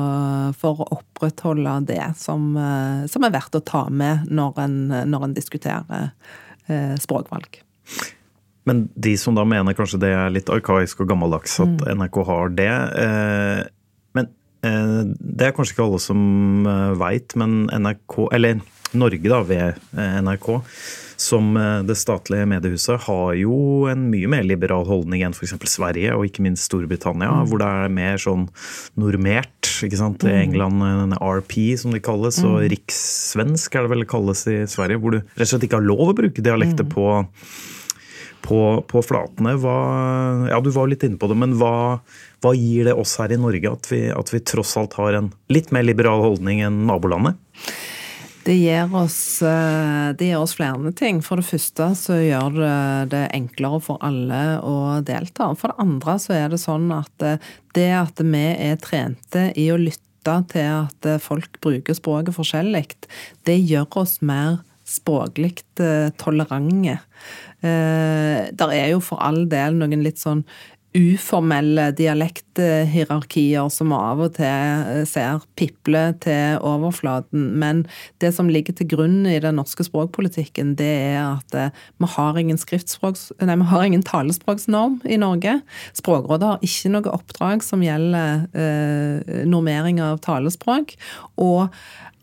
for 0.56 0.82
å 0.84 0.88
opprettholde 0.98 1.78
det 1.92 2.02
som, 2.20 2.50
eh, 2.56 3.04
som, 3.10 3.24
er 3.24 3.36
verdt 3.36 3.60
å 3.60 3.64
ta 3.64 3.86
med 3.90 4.28
når 4.32 4.60
en, 4.64 4.76
når 5.10 5.28
en 5.28 5.36
diskuterer 5.36 6.10
eh, 6.68 6.94
språkvalg. 7.00 7.62
Men 8.64 8.86
de 8.96 9.12
som 9.20 9.36
da 9.36 9.44
mener 9.44 9.76
kanskje 9.76 10.00
det 10.06 10.12
er 10.16 10.32
litt 10.32 10.50
arkaisk 10.52 11.04
og 11.04 11.10
gammeldags 11.10 11.58
at 11.60 11.84
mm. 11.84 11.88
NRK 12.00 12.20
har 12.30 12.54
det. 12.56 12.70
Eh, 13.04 13.60
men 14.16 14.30
eh, 14.64 15.00
det 15.04 15.48
er 15.48 15.56
kanskje 15.56 15.76
ikke 15.76 15.88
alle 15.88 16.00
som 16.02 16.22
eh, 16.70 16.94
veit, 17.00 17.36
men 17.40 17.66
NRK, 17.68 18.18
eller 18.36 18.62
Norge 18.96 19.28
da, 19.28 19.42
ved 19.44 19.82
NRK, 20.24 20.48
som 21.20 21.56
eh, 21.56 21.82
det 21.86 21.96
statlige 21.98 22.46
mediehuset 22.50 23.06
har 23.06 23.34
jo 23.38 23.56
en 23.90 24.08
mye 24.12 24.30
mer 24.30 24.46
liberal 24.46 24.86
holdning 24.88 25.24
enn 25.26 25.36
f.eks. 25.36 25.56
Sverige 25.70 26.14
og 26.16 26.26
ikke 26.28 26.44
minst 26.44 26.68
Storbritannia, 26.68 27.30
mm. 27.30 27.50
hvor 27.50 27.62
det 27.62 27.68
er 27.68 27.94
mer 27.94 28.20
sånn 28.20 28.48
normert. 29.00 29.70
ikke 29.86 30.00
sant? 30.00 30.26
I 30.26 30.32
mm. 30.32 30.40
England 30.46 30.82
denne 30.84 31.20
RP, 31.20 31.58
som 31.80 31.94
det 31.94 32.04
kalles, 32.06 32.40
og 32.44 32.58
mm. 32.58 32.66
rikssvensk 32.74 33.78
er 33.78 33.86
det 33.86 33.94
vel 33.94 34.04
det 34.04 34.10
kalles 34.10 34.46
i 34.50 34.58
Sverige, 34.70 35.00
hvor 35.02 35.16
du 35.16 35.22
rett 35.22 35.46
og 35.46 35.54
slett 35.54 35.68
ikke 35.68 35.80
har 35.80 35.88
lov 35.88 36.10
å 36.10 36.18
bruke 36.24 36.44
dialekter 36.44 36.88
mm. 36.88 36.92
på 36.94 37.08
på, 38.44 38.60
på, 38.88 39.00
flatene. 39.00 39.54
Hva, 39.60 39.78
ja, 40.50 40.60
Du 40.60 40.70
var 40.74 40.90
litt 40.90 41.04
inne 41.06 41.16
på 41.20 41.30
det, 41.30 41.36
men 41.40 41.56
hva, 41.60 42.00
hva 42.44 42.52
gir 42.56 42.90
det 42.90 42.96
oss 43.00 43.16
her 43.20 43.32
i 43.32 43.40
Norge 43.40 43.72
at 43.72 43.88
vi, 43.88 44.02
at 44.12 44.32
vi 44.34 44.42
tross 44.44 44.76
alt 44.80 44.98
har 45.00 45.16
en 45.16 45.32
litt 45.52 45.72
mer 45.74 45.86
liberal 45.86 46.20
holdning 46.24 46.60
enn 46.66 46.84
nabolandet? 46.90 47.40
Det 48.44 48.54
gir, 48.54 48.90
oss, 48.94 49.42
eh, 49.42 50.12
det 50.12 50.26
gir, 50.26 50.36
oss, 50.36 50.52
flere 50.58 50.92
ting. 50.92 51.22
For 51.24 51.40
det 51.40 51.48
første 51.48 51.86
så 51.96 52.18
gjør 52.20 52.58
det 52.58 52.74
det 53.14 53.22
enklere 53.32 53.80
for 53.80 54.02
alle 54.04 54.40
å 54.60 55.00
delta. 55.00 55.48
For 55.56 55.72
det 55.72 55.80
andre 55.80 56.18
så 56.20 56.34
er 56.36 56.52
det 56.52 56.60
sånn 56.60 56.90
at 56.92 57.24
eh, 57.24 57.40
det 57.76 57.88
at 57.96 58.20
vi 58.20 58.44
er 58.52 58.76
trente 58.84 59.46
i 59.56 59.70
å 59.72 59.80
lytte 59.80 60.36
til 60.52 60.68
at 60.74 61.08
eh, 61.08 61.22
folk 61.24 61.56
bruker 61.64 61.96
språket 61.96 62.36
forskjellig, 62.36 62.84
det 63.48 63.56
gjør 63.64 63.88
oss 64.04 64.18
mer 64.20 64.60
språklig 64.84 65.62
tolerante. 66.20 66.98
Der 67.64 68.72
er 68.76 68.90
jo 68.90 68.98
for 69.00 69.16
all 69.24 69.46
del 69.48 69.78
noen 69.80 70.02
litt 70.04 70.20
sånn 70.20 70.42
uformelle 70.94 71.88
dialekthierarkier 71.98 73.66
som 73.72 73.90
av 73.96 74.20
og 74.22 74.36
til 74.36 74.46
eh, 74.46 75.02
ser 75.08 75.42
piple 75.58 76.02
til 76.22 76.60
overflaten. 76.62 77.48
Men 77.58 77.82
det 78.22 78.30
som 78.36 78.50
ligger 78.50 78.76
til 78.78 78.88
grunn 78.92 79.24
i 79.26 79.40
den 79.42 79.58
norske 79.58 79.86
språkpolitikken, 79.86 80.76
det 80.78 80.92
er 81.10 81.18
at 81.32 81.58
eh, 81.58 81.82
vi 81.98 82.10
har 82.14 82.38
ingen, 82.38 82.60
nei, 82.60 83.58
vi 83.58 83.68
har 83.72 83.88
ingen 83.88 84.06
talespråksnorm 84.06 85.00
i 85.04 85.18
Norge. 85.18 85.58
Språkrådet 85.98 86.52
har 86.52 86.64
ikke 86.70 86.94
noe 86.94 87.16
oppdrag 87.18 87.66
som 87.66 87.82
gjelder 87.82 88.46
eh, 88.54 89.44
normering 89.50 89.98
av 90.04 90.22
talespråk. 90.22 90.94
Og 91.42 91.74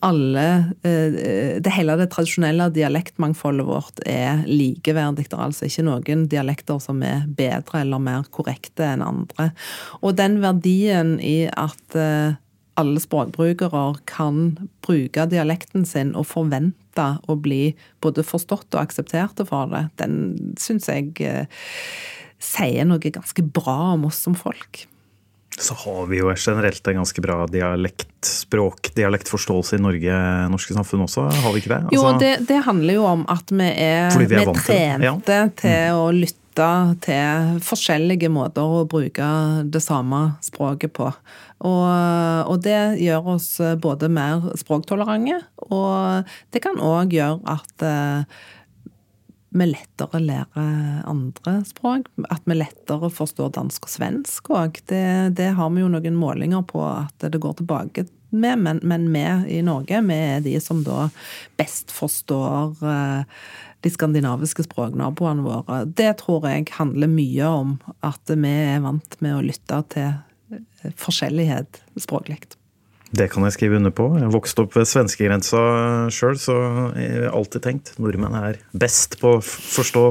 alle 0.01 0.45
Det 0.81 1.73
hele 1.75 1.95
det 1.99 2.09
tradisjonelle 2.13 2.69
dialektmangfoldet 2.73 3.67
vårt 3.67 4.01
er 4.09 4.43
likeverdig. 4.49 5.27
Det 5.29 5.37
er 5.37 5.43
altså 5.45 5.67
ikke 5.67 5.85
noen 5.87 6.27
dialekter 6.31 6.81
som 6.83 7.01
er 7.05 7.27
bedre 7.27 7.83
eller 7.83 8.01
mer 8.01 8.25
korrekte 8.33 8.87
enn 8.87 9.03
andre. 9.05 9.51
Og 10.01 10.17
den 10.17 10.39
verdien 10.43 11.17
i 11.21 11.45
at 11.49 11.97
alle 12.81 13.03
språkbrukere 13.03 13.83
kan 14.09 14.55
bruke 14.85 15.27
dialekten 15.29 15.85
sin 15.85 16.15
og 16.17 16.29
forvente 16.31 17.07
å 17.29 17.37
bli 17.39 17.75
både 18.03 18.25
forstått 18.25 18.73
og 18.73 18.81
aksepterte 18.81 19.45
for 19.47 19.69
det, 19.71 19.85
den 20.01 20.55
syns 20.59 20.89
jeg 20.89 21.13
sier 22.41 22.87
noe 22.89 23.13
ganske 23.13 23.45
bra 23.53 23.93
om 23.93 24.09
oss 24.09 24.23
som 24.25 24.35
folk 24.37 24.87
så 25.59 25.73
har 25.73 26.05
vi 26.07 26.19
jo 26.21 26.31
generelt 26.35 26.87
en 26.87 27.01
ganske 27.01 27.21
bra 27.21 27.45
dialektspråk, 27.47 28.93
dialektforståelse 28.95 29.77
i 29.77 29.81
Norge, 29.83 30.19
norske 30.51 30.75
samfunn 30.75 31.05
også, 31.05 31.27
har 31.43 31.53
vi 31.53 31.61
ikke 31.61 31.73
det? 31.73 31.81
Altså, 31.89 31.97
jo, 31.97 32.13
det, 32.21 32.31
det, 32.49 32.59
handler 32.67 32.97
jo 32.97 33.07
om 33.09 33.25
at 33.31 33.51
vi 33.51 33.67
er, 33.67 34.07
vi 34.15 34.27
er, 34.29 34.45
vi 34.47 34.55
trente 34.61 35.05
ja. 35.05 35.49
til 35.59 35.75
mm. 35.75 35.99
å 35.99 36.05
lytte 36.15 36.69
til 37.05 37.59
forskjellige 37.63 38.31
måter 38.33 38.67
å 38.67 38.83
bruke 38.89 39.27
det 39.71 39.79
samme 39.83 40.23
språket 40.43 40.91
på. 40.97 41.07
Og, 41.61 41.85
og 42.49 42.57
det 42.65 42.79
gjør 42.99 43.35
oss 43.35 43.53
både 43.83 44.09
mer 44.11 44.49
språktolerante, 44.59 45.43
og 45.69 46.31
det 46.51 46.63
kan 46.63 46.81
òg 46.81 47.13
gjøre 47.15 47.55
at 47.55 47.85
uh, 47.85 48.41
vi 49.51 49.67
lettere 49.67 50.21
lærer 50.23 51.03
andre 51.09 51.57
språk. 51.67 52.07
At 52.31 52.45
vi 52.47 52.55
lettere 52.55 53.09
forstår 53.11 53.51
dansk 53.57 53.87
og 53.87 53.91
svensk 53.91 54.51
òg. 54.55 54.79
Det, 54.87 55.03
det, 55.37 55.51
har 55.57 55.71
vi 55.73 55.83
jo 55.83 55.91
noen 55.91 56.19
målinger 56.19 56.63
på 56.67 56.83
at 56.87 57.27
det 57.27 57.41
går 57.41 57.59
tilbake 57.59 58.05
med, 58.31 58.61
men, 58.63 58.79
men 58.87 59.09
vi 59.11 59.25
i 59.57 59.59
Norge 59.65 59.99
vi 60.07 60.15
er 60.15 60.45
de 60.45 60.55
som 60.63 60.85
da 60.87 61.09
best 61.59 61.91
forstår 61.91 62.79
eh, 62.79 63.41
de 63.83 63.91
skandinaviske 63.91 64.63
språknaboene 64.69 65.43
våre. 65.43 65.83
Det 65.85 66.13
tror 66.21 66.47
jeg 66.47 66.69
handler 66.77 67.11
mye 67.11 67.51
om 67.51 67.75
at 68.07 68.31
vi 68.31 68.55
er 68.71 68.79
vant 68.85 69.19
med 69.19 69.35
å 69.35 69.43
lytte 69.43 69.83
til 69.91 70.13
eh, 70.55 70.95
forskjellighet 70.95 71.83
språklig. 71.99 72.39
Det 73.11 73.27
kan 73.31 73.43
jeg 73.43 73.55
skrive 73.57 73.75
under 73.75 73.91
på. 73.91 74.07
Jeg 74.21 74.31
vokste 74.31 74.63
opp 74.63 74.75
ved 74.77 74.87
svenskegrensa 74.87 75.61
sjøl, 76.15 76.37
så 76.39 76.57
jeg 76.95 77.25
har 77.25 77.33
alltid 77.35 77.65
tenkt 77.65 77.93
nordmenn 77.99 78.37
er 78.39 78.59
best 78.71 79.17
på 79.19 79.35
å 79.35 79.41
forstå 79.43 80.05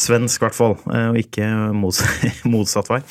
svensk, 0.00 0.38
i 0.40 0.46
hvert 0.46 0.56
fall, 0.56 0.78
eh, 0.88 1.10
og 1.12 1.18
ikke 1.20 1.50
motsatt 2.54 2.88
vei. 2.92 3.02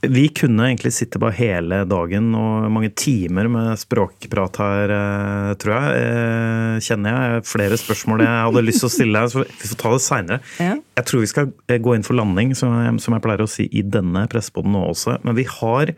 Vi 0.00 0.30
kunne 0.32 0.64
egentlig 0.70 0.94
sitte 0.96 1.20
bare 1.20 1.36
hele 1.36 1.82
dagen 1.88 2.30
og 2.32 2.70
mange 2.72 2.88
timer 2.96 3.48
med 3.52 3.80
språkprat 3.80 4.60
her, 4.60 4.92
eh, 4.96 5.52
tror 5.60 5.74
jeg. 5.76 6.04
Eh, 6.04 6.80
kjenner 6.84 7.16
jeg 7.16 7.46
flere 7.48 7.76
spørsmål 7.80 8.24
jeg 8.24 8.44
hadde 8.46 8.64
lyst 8.64 8.84
til 8.84 8.88
å 8.88 8.94
stille 8.94 9.20
deg, 9.20 9.32
så 9.32 9.44
vi 9.44 9.70
får 9.72 9.80
ta 9.80 9.92
det 9.92 10.02
seinere. 10.04 10.40
Ja. 10.60 10.74
Jeg 11.00 11.08
tror 11.08 11.24
vi 11.24 11.32
skal 11.32 11.80
gå 11.84 11.96
inn 11.96 12.04
for 12.04 12.16
landing, 12.16 12.52
som 12.56 12.76
jeg 12.80 13.24
pleier 13.24 13.44
å 13.44 13.48
si 13.48 13.68
i 13.72 13.84
denne 13.84 14.26
pressepoden 14.32 14.76
nå 14.76 14.84
også. 14.92 15.16
Men 15.24 15.36
vi 15.36 15.48
har 15.48 15.92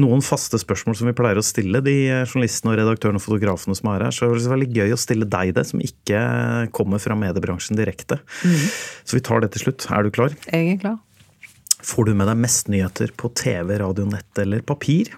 noen 0.00 0.22
faste 0.24 0.58
spørsmål 0.60 0.96
som 0.98 1.10
vi 1.10 1.14
pleier 1.16 1.40
å 1.40 1.44
stille 1.44 1.82
de 1.84 1.94
journalistene 2.24 2.72
og 2.72 2.80
redaktørene 2.80 3.20
og 3.20 3.24
fotografene 3.24 3.76
som 3.78 3.92
er 3.92 4.06
her. 4.06 4.16
Så 4.16 4.30
det 4.32 4.42
er 4.42 4.54
veldig 4.54 4.70
gøy 4.80 4.96
å 4.96 5.00
stille 5.00 5.28
deg 5.30 5.54
det, 5.56 5.66
som 5.68 5.84
ikke 5.84 6.24
kommer 6.76 7.02
fra 7.02 7.16
mediebransjen 7.18 7.78
direkte. 7.78 8.20
Mm. 8.42 8.66
Så 9.04 9.18
vi 9.18 9.24
tar 9.26 9.44
det 9.44 9.52
til 9.54 9.66
slutt. 9.66 9.88
Er 9.92 10.06
du 10.06 10.12
klar? 10.14 10.36
Jeg 10.50 10.74
er 10.74 10.82
klar. 10.82 10.98
Får 11.86 12.10
du 12.10 12.14
med 12.16 12.28
deg 12.28 12.40
mest 12.40 12.68
nyheter 12.72 13.12
på 13.16 13.32
TV, 13.36 13.76
radio, 13.80 14.04
nett 14.08 14.42
eller 14.42 14.64
papir? 14.66 15.12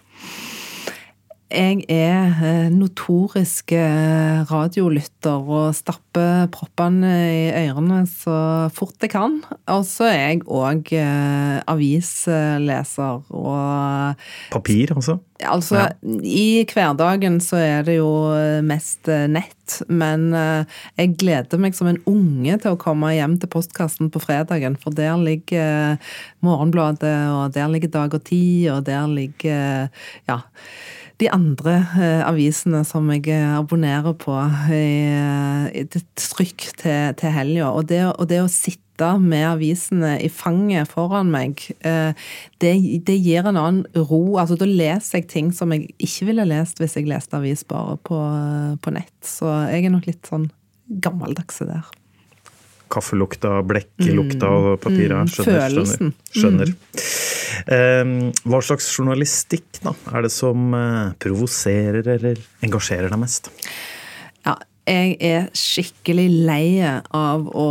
Jeg 1.53 1.83
er 1.93 2.39
eh, 2.41 2.69
notorisk 2.73 3.75
eh, 3.77 4.41
radiolytter 4.49 5.43
og 5.53 5.75
stapper 5.77 6.47
proppene 6.53 7.11
i 7.29 7.43
ørene 7.67 8.07
så 8.09 8.37
fort 8.73 9.05
jeg 9.05 9.13
kan. 9.13 9.37
Og 9.69 9.83
så 9.85 10.09
er 10.09 10.17
jeg 10.23 10.47
òg 10.49 10.95
eh, 10.97 11.59
avisleser 11.69 13.21
og 13.29 14.23
Papir, 14.55 14.95
altså? 14.97 15.19
Altså, 15.43 15.81
ja. 15.83 16.17
i 16.23 16.63
hverdagen 16.71 17.37
så 17.43 17.59
er 17.61 17.85
det 17.85 17.99
jo 17.99 18.09
mest 18.63 19.11
nett, 19.11 19.81
men 19.91 20.29
jeg 20.31 21.17
gleder 21.19 21.59
meg 21.59 21.75
som 21.75 21.91
en 21.91 21.99
unge 22.07 22.61
til 22.63 22.77
å 22.77 22.79
komme 22.79 23.11
hjem 23.17 23.35
til 23.43 23.51
postkassen 23.51 24.13
på 24.15 24.23
fredagen, 24.23 24.79
for 24.79 24.95
der 24.95 25.19
ligger 25.19 25.99
Morgenbladet, 26.47 27.17
og 27.35 27.59
der 27.59 27.75
ligger 27.75 27.91
Dag 27.91 28.15
og 28.15 28.23
Tid, 28.31 28.71
og 28.71 28.87
der 28.87 29.11
ligger 29.11 29.91
ja 30.31 30.39
de 31.23 31.31
andre 31.31 31.77
eh, 32.01 32.21
avisene 32.27 32.83
som 32.87 33.09
jeg 33.13 33.29
eh, 33.31 33.55
abonnerer 33.55 34.15
på 34.19 34.35
i, 34.75 34.87
i 35.79 35.85
trykk 35.89 36.69
til, 36.81 37.15
til 37.19 37.35
helga. 37.35 37.71
Og, 37.71 37.93
og, 38.17 38.27
det 38.31 38.41
å 38.43 38.51
sitte 38.51 39.13
med 39.23 39.47
avisene 39.49 40.17
i 40.23 40.29
fanget 40.31 40.91
foran 40.91 41.31
meg, 41.33 41.63
eh, 41.87 42.19
det, 42.63 42.75
det, 43.07 43.17
gir 43.23 43.47
en 43.47 43.59
annen 43.59 43.83
ro. 43.97 44.39
Altså, 44.43 44.59
da 44.59 44.69
leser 44.69 45.21
jeg 45.23 45.31
ting 45.33 45.55
som 45.55 45.75
jeg 45.75 45.91
ikke 46.03 46.31
ville 46.33 46.47
lest 46.49 46.83
hvis 46.83 46.99
jeg 46.99 47.11
leste 47.11 47.39
avis 47.39 47.65
bare 47.69 47.99
på, 48.03 48.21
på 48.83 48.95
nett. 48.95 49.17
Så 49.27 49.51
jeg 49.71 49.87
er 49.87 49.95
nok 49.95 50.11
litt 50.11 50.27
sånn 50.29 50.51
gammeldags 51.03 51.63
der 51.63 51.87
kaffelukta, 52.93 53.59
blekklukta 53.67 54.49
mm. 54.49 54.57
og 54.57 54.83
papiret. 54.83 55.17
Mm, 55.25 55.33
skjønner. 55.33 55.63
Følelsen. 55.67 56.13
skjønner. 56.33 56.73
Mm. 56.73 58.29
Hva 58.49 58.61
slags 58.65 58.89
journalistikk 58.97 59.83
da, 59.85 59.95
er 60.13 60.27
det 60.27 60.33
som 60.35 60.73
eh, 60.77 61.15
provoserer 61.23 62.13
eller 62.17 62.41
engasjerer 62.65 63.13
deg 63.13 63.21
mest? 63.23 63.53
Ja, 64.47 64.57
jeg 64.83 65.15
er 65.23 65.45
skikkelig 65.55 66.27
lei 66.49 66.83
av 66.83 67.45
å 67.55 67.69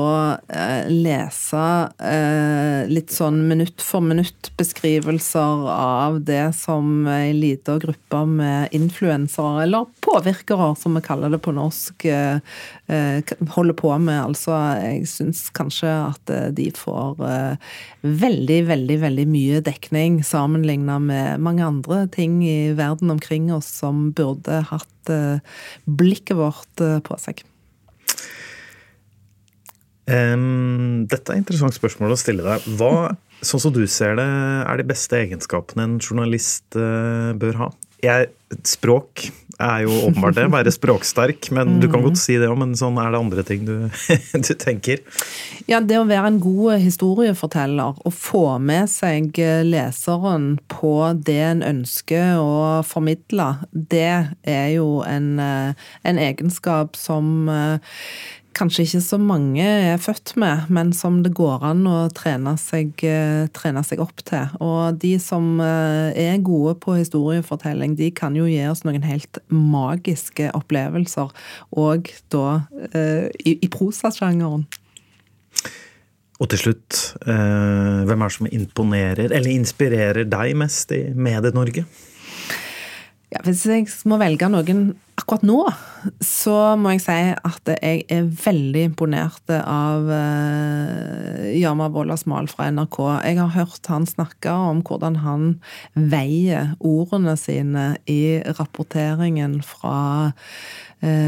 eh, 0.48 0.88
lese 0.88 1.64
eh, 2.00 2.88
litt 2.88 3.12
sånn 3.12 3.42
minutt 3.50 3.84
for 3.84 4.00
minutt-beskrivelser 4.06 5.66
av 5.74 6.22
det 6.24 6.54
som 6.56 7.04
ei 7.12 7.34
lita 7.36 7.76
gruppe 7.84 8.22
med 8.30 8.72
influensere, 8.78 9.66
eller 9.66 9.90
påvirkere 10.06 10.72
som 10.80 10.96
vi 10.96 11.04
kaller 11.04 11.34
det 11.34 11.42
på 11.44 11.54
norsk, 11.56 12.06
eh, 12.06 12.40
eh 12.88 13.36
holder 13.56 13.76
på 13.76 13.92
med. 14.00 14.22
Altså, 14.32 14.56
jeg 14.80 15.08
syns 15.12 15.50
kanskje 15.56 15.92
at 15.92 16.32
eh, 16.32 16.48
de 16.56 16.70
får 16.76 17.20
eh, 17.28 17.76
veldig, 18.02 18.62
veldig, 18.72 19.00
veldig 19.04 19.28
mye 19.28 19.62
dekning 19.66 20.22
sammenligna 20.24 21.00
med 21.04 21.44
mange 21.44 21.66
andre 21.66 22.06
ting 22.08 22.40
i 22.46 22.72
verden 22.78 23.12
omkring 23.12 23.52
oss 23.54 23.68
som 23.82 24.10
burde 24.16 24.64
hatt 24.72 24.88
blikket 25.90 26.38
vårt 26.38 26.82
på 27.06 27.18
seg? 27.22 27.44
Um, 30.12 31.06
dette 31.08 31.30
er 31.30 31.38
et 31.38 31.44
interessant 31.44 31.76
spørsmål 31.76 32.16
å 32.16 32.20
stille 32.20 32.44
deg. 32.46 32.66
Hva, 32.80 33.14
sånn 33.42 33.64
som 33.64 33.74
du 33.76 33.84
ser 33.90 34.18
det, 34.20 34.28
er 34.66 34.82
de 34.82 34.88
beste 34.90 35.18
egenskapene 35.18 35.88
en 35.88 35.98
journalist 36.02 36.66
uh, 36.78 37.32
bør 37.38 37.64
ha? 37.64 37.72
Jeg, 38.02 38.32
språk 38.66 39.30
er 39.62 39.84
jo 39.86 39.94
åpenbart 40.08 40.38
det, 40.38 40.48
være 40.52 40.74
språksterk. 40.74 41.50
Men 41.56 41.80
du 41.82 41.88
kan 41.92 42.04
godt 42.06 42.20
si 42.22 42.38
det 42.42 42.50
òg, 42.50 42.58
men 42.62 42.74
sånn 42.78 42.98
er 43.02 43.14
det 43.14 43.22
andre 43.22 43.46
ting 43.48 43.66
du, 43.68 43.76
du, 44.48 44.54
tenker? 44.60 45.04
Ja, 45.70 45.82
det 45.84 46.00
å 46.00 46.08
være 46.10 46.34
en 46.34 46.42
god 46.44 46.82
historieforteller 46.82 48.02
og 48.02 48.16
få 48.16 48.58
med 48.64 48.90
seg 48.92 49.38
leseren 49.68 50.56
på 50.72 50.96
det 51.18 51.40
en 51.52 51.66
ønsker 51.66 52.42
å 52.42 52.82
formidle, 52.88 53.54
det 53.72 54.36
er 54.42 54.68
jo 54.76 55.02
en, 55.08 55.34
en 55.42 56.22
egenskap 56.22 56.98
som 57.00 57.50
kanskje 58.58 58.86
ikke 58.86 59.02
så 59.04 59.18
mange 59.22 59.64
er 59.64 60.00
født 60.02 60.34
med, 60.42 60.68
men 60.74 60.92
som 60.96 61.22
det 61.24 61.34
går 61.38 61.64
an 61.72 61.86
å 61.90 61.96
trene 62.16 62.54
seg, 62.60 62.94
eh, 63.08 63.48
trene 63.56 63.84
seg, 63.88 64.02
opp 64.04 64.24
til. 64.28 64.52
Og 64.64 65.00
de 65.02 65.14
som 65.22 65.60
eh, 65.64 66.12
er 66.20 66.44
gode 66.44 66.76
på 66.84 66.98
historiefortelling, 67.00 67.96
de 68.00 68.12
kan 68.16 68.36
jo 68.38 68.48
gi 68.50 68.62
oss 68.70 68.84
noen 68.88 69.06
helt 69.08 69.42
magiske 69.52 70.52
opplevelser, 70.58 71.32
og 71.80 72.12
da 72.34 72.46
eh, 72.92 73.28
i, 73.46 73.58
i 73.62 73.72
prosasjangeren. 73.72 74.68
Og 76.42 76.50
til 76.50 76.58
slutt, 76.58 76.98
hvem 77.22 78.18
er 78.18 78.32
det 78.32 78.34
som 78.34 78.48
imponerer, 78.50 79.28
eller 79.30 79.52
inspirerer 79.54 80.26
deg 80.26 80.56
mest 80.58 80.90
i 80.96 81.04
Medie-Norge? 81.14 81.84
Ja, 83.32 83.44
hvis 83.46 83.62
jeg 83.70 83.86
må 84.10 84.18
velge 84.20 84.50
noen 84.50 84.88
akkurat 85.32 85.46
nå, 85.48 85.62
så 86.20 86.76
må 86.76 86.92
jeg 86.92 87.04
si 87.06 87.16
at 87.32 87.70
jeg 87.72 88.02
er 88.12 88.26
veldig 88.44 88.82
imponert 88.90 89.54
av 89.56 90.10
uh, 90.12 91.46
Jama 91.56 91.88
Wollas 91.94 92.26
Mal 92.28 92.50
fra 92.52 92.68
NRK. 92.68 93.00
Jeg 93.24 93.40
har 93.40 93.54
hørt 93.56 93.88
han 93.88 94.08
snakke 94.10 94.52
om 94.52 94.82
hvordan 94.84 95.22
han 95.24 95.46
veier 95.96 96.74
ordene 96.84 97.38
sine 97.40 97.94
i 98.12 98.42
rapporteringen 98.60 99.62
fra 99.64 100.28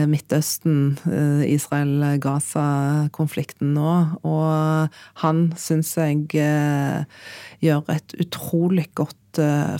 Midtøsten, 0.10 0.98
uh, 1.08 1.44
Israel-Gaza-konflikten 1.48 3.74
nå. 3.78 3.94
Og 4.28 4.88
han 5.24 5.54
syns 5.60 5.98
jeg 5.98 6.28
gjør 6.34 7.84
et 7.96 8.14
utrolig 8.22 8.88
godt 8.94 9.20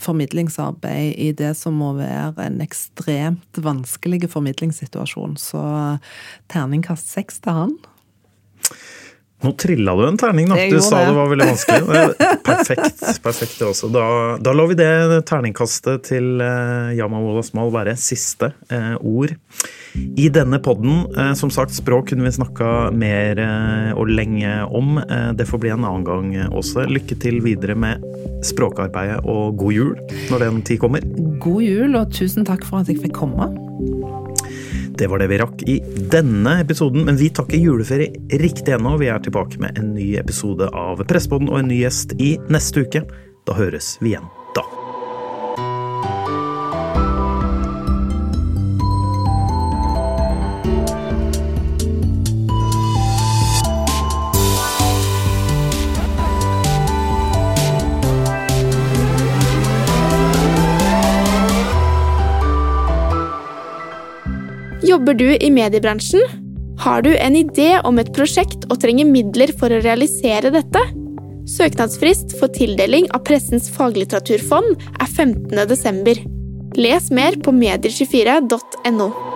formidlingsarbeid 0.02 1.14
i 1.22 1.32
det 1.38 1.54
som 1.60 1.74
må 1.78 1.94
være 2.00 2.42
en 2.42 2.62
ekstremt 2.66 3.54
vanskelig 3.62 4.30
formidlingssituasjon. 4.34 5.38
Så 5.38 5.62
terningkast 6.50 7.14
seks 7.14 7.38
til 7.46 7.54
han. 7.54 7.78
Nå 9.44 9.52
trilla 9.60 9.96
du 9.96 10.06
en 10.08 10.18
terning, 10.18 10.48
da. 10.50 10.58
Du 10.72 10.80
sa 10.82 11.02
det. 11.02 11.12
det 11.12 11.16
var 11.18 11.30
veldig 11.32 11.48
vanskelig. 11.50 12.04
Perfekt. 12.48 13.02
perfekt 13.28 13.58
det 13.60 13.68
også. 13.68 13.90
Da, 13.92 14.06
da 14.40 14.54
lar 14.56 14.70
vi 14.72 14.78
det 14.80 14.92
terningkastet 15.28 16.08
til 16.08 16.40
eh, 16.44 16.94
Yama 16.96 17.20
Wolasmal 17.24 17.74
være 17.74 17.98
siste 18.00 18.54
eh, 18.72 18.96
ord. 19.00 19.36
I 19.94 20.30
denne 20.34 20.62
podden, 20.64 21.04
Eh, 21.14 21.34
som 21.38 21.52
sagt, 21.54 21.74
språk 21.76 22.10
kunne 22.10 22.26
vi 22.26 22.32
snakka 22.34 22.92
mer 22.96 23.40
og 23.98 24.10
lenge 24.10 24.50
om. 24.66 24.98
Det 25.38 25.46
får 25.48 25.62
bli 25.62 25.72
en 25.74 25.86
annen 25.86 26.06
gang 26.08 26.32
også. 26.54 26.88
Lykke 26.90 27.18
til 27.22 27.42
videre 27.46 27.76
med 27.78 28.04
språkarbeidet, 28.46 29.22
og 29.30 29.58
god 29.60 29.76
jul 29.76 29.94
når 30.32 30.48
den 30.48 30.62
tid 30.66 30.82
kommer. 30.84 31.06
God 31.44 31.64
jul, 31.66 31.98
og 32.00 32.14
tusen 32.16 32.48
takk 32.48 32.66
for 32.68 32.82
at 32.82 32.92
jeg 32.92 33.04
fikk 33.04 33.18
komme. 33.24 33.52
Det 34.98 35.08
var 35.10 35.20
det 35.20 35.30
vi 35.32 35.40
rakk 35.42 35.64
i 35.70 35.80
denne 36.14 36.60
episoden, 36.62 37.06
men 37.08 37.18
vi 37.18 37.32
tar 37.34 37.48
ikke 37.50 37.62
juleferie 37.64 38.40
riktig 38.42 38.76
ennå. 38.76 38.96
Vi 39.02 39.10
er 39.10 39.24
tilbake 39.26 39.62
med 39.62 39.80
en 39.82 39.94
ny 39.98 40.14
episode 40.22 40.70
av 40.70 41.02
Pressepodden 41.10 41.50
og 41.50 41.64
en 41.64 41.72
ny 41.74 41.82
gjest 41.82 42.14
i 42.22 42.36
neste 42.54 42.86
uke. 42.86 43.06
Da 43.48 43.58
høres 43.58 43.96
vi 44.04 44.14
igjen 44.14 44.30
da. 44.54 44.66
Jobber 64.94 65.16
du 65.18 65.32
i 65.42 65.48
mediebransjen? 65.50 66.22
Har 66.78 67.02
du 67.02 67.10
en 67.16 67.34
idé 67.34 67.80
om 67.82 67.98
et 67.98 68.12
prosjekt 68.14 68.68
og 68.68 68.78
trenger 68.84 69.08
midler 69.10 69.50
for 69.58 69.74
å 69.74 69.80
realisere 69.82 70.52
dette? 70.54 70.84
Søknadsfrist 71.50 72.36
for 72.38 72.54
tildeling 72.54 73.10
av 73.18 73.24
Pressens 73.26 73.72
faglitteraturfond 73.74 74.86
er 74.94 75.10
15. 75.10 75.50
desember. 75.72 76.22
Les 76.78 77.10
mer 77.10 77.42
på 77.42 77.56
medier24.no. 77.58 79.33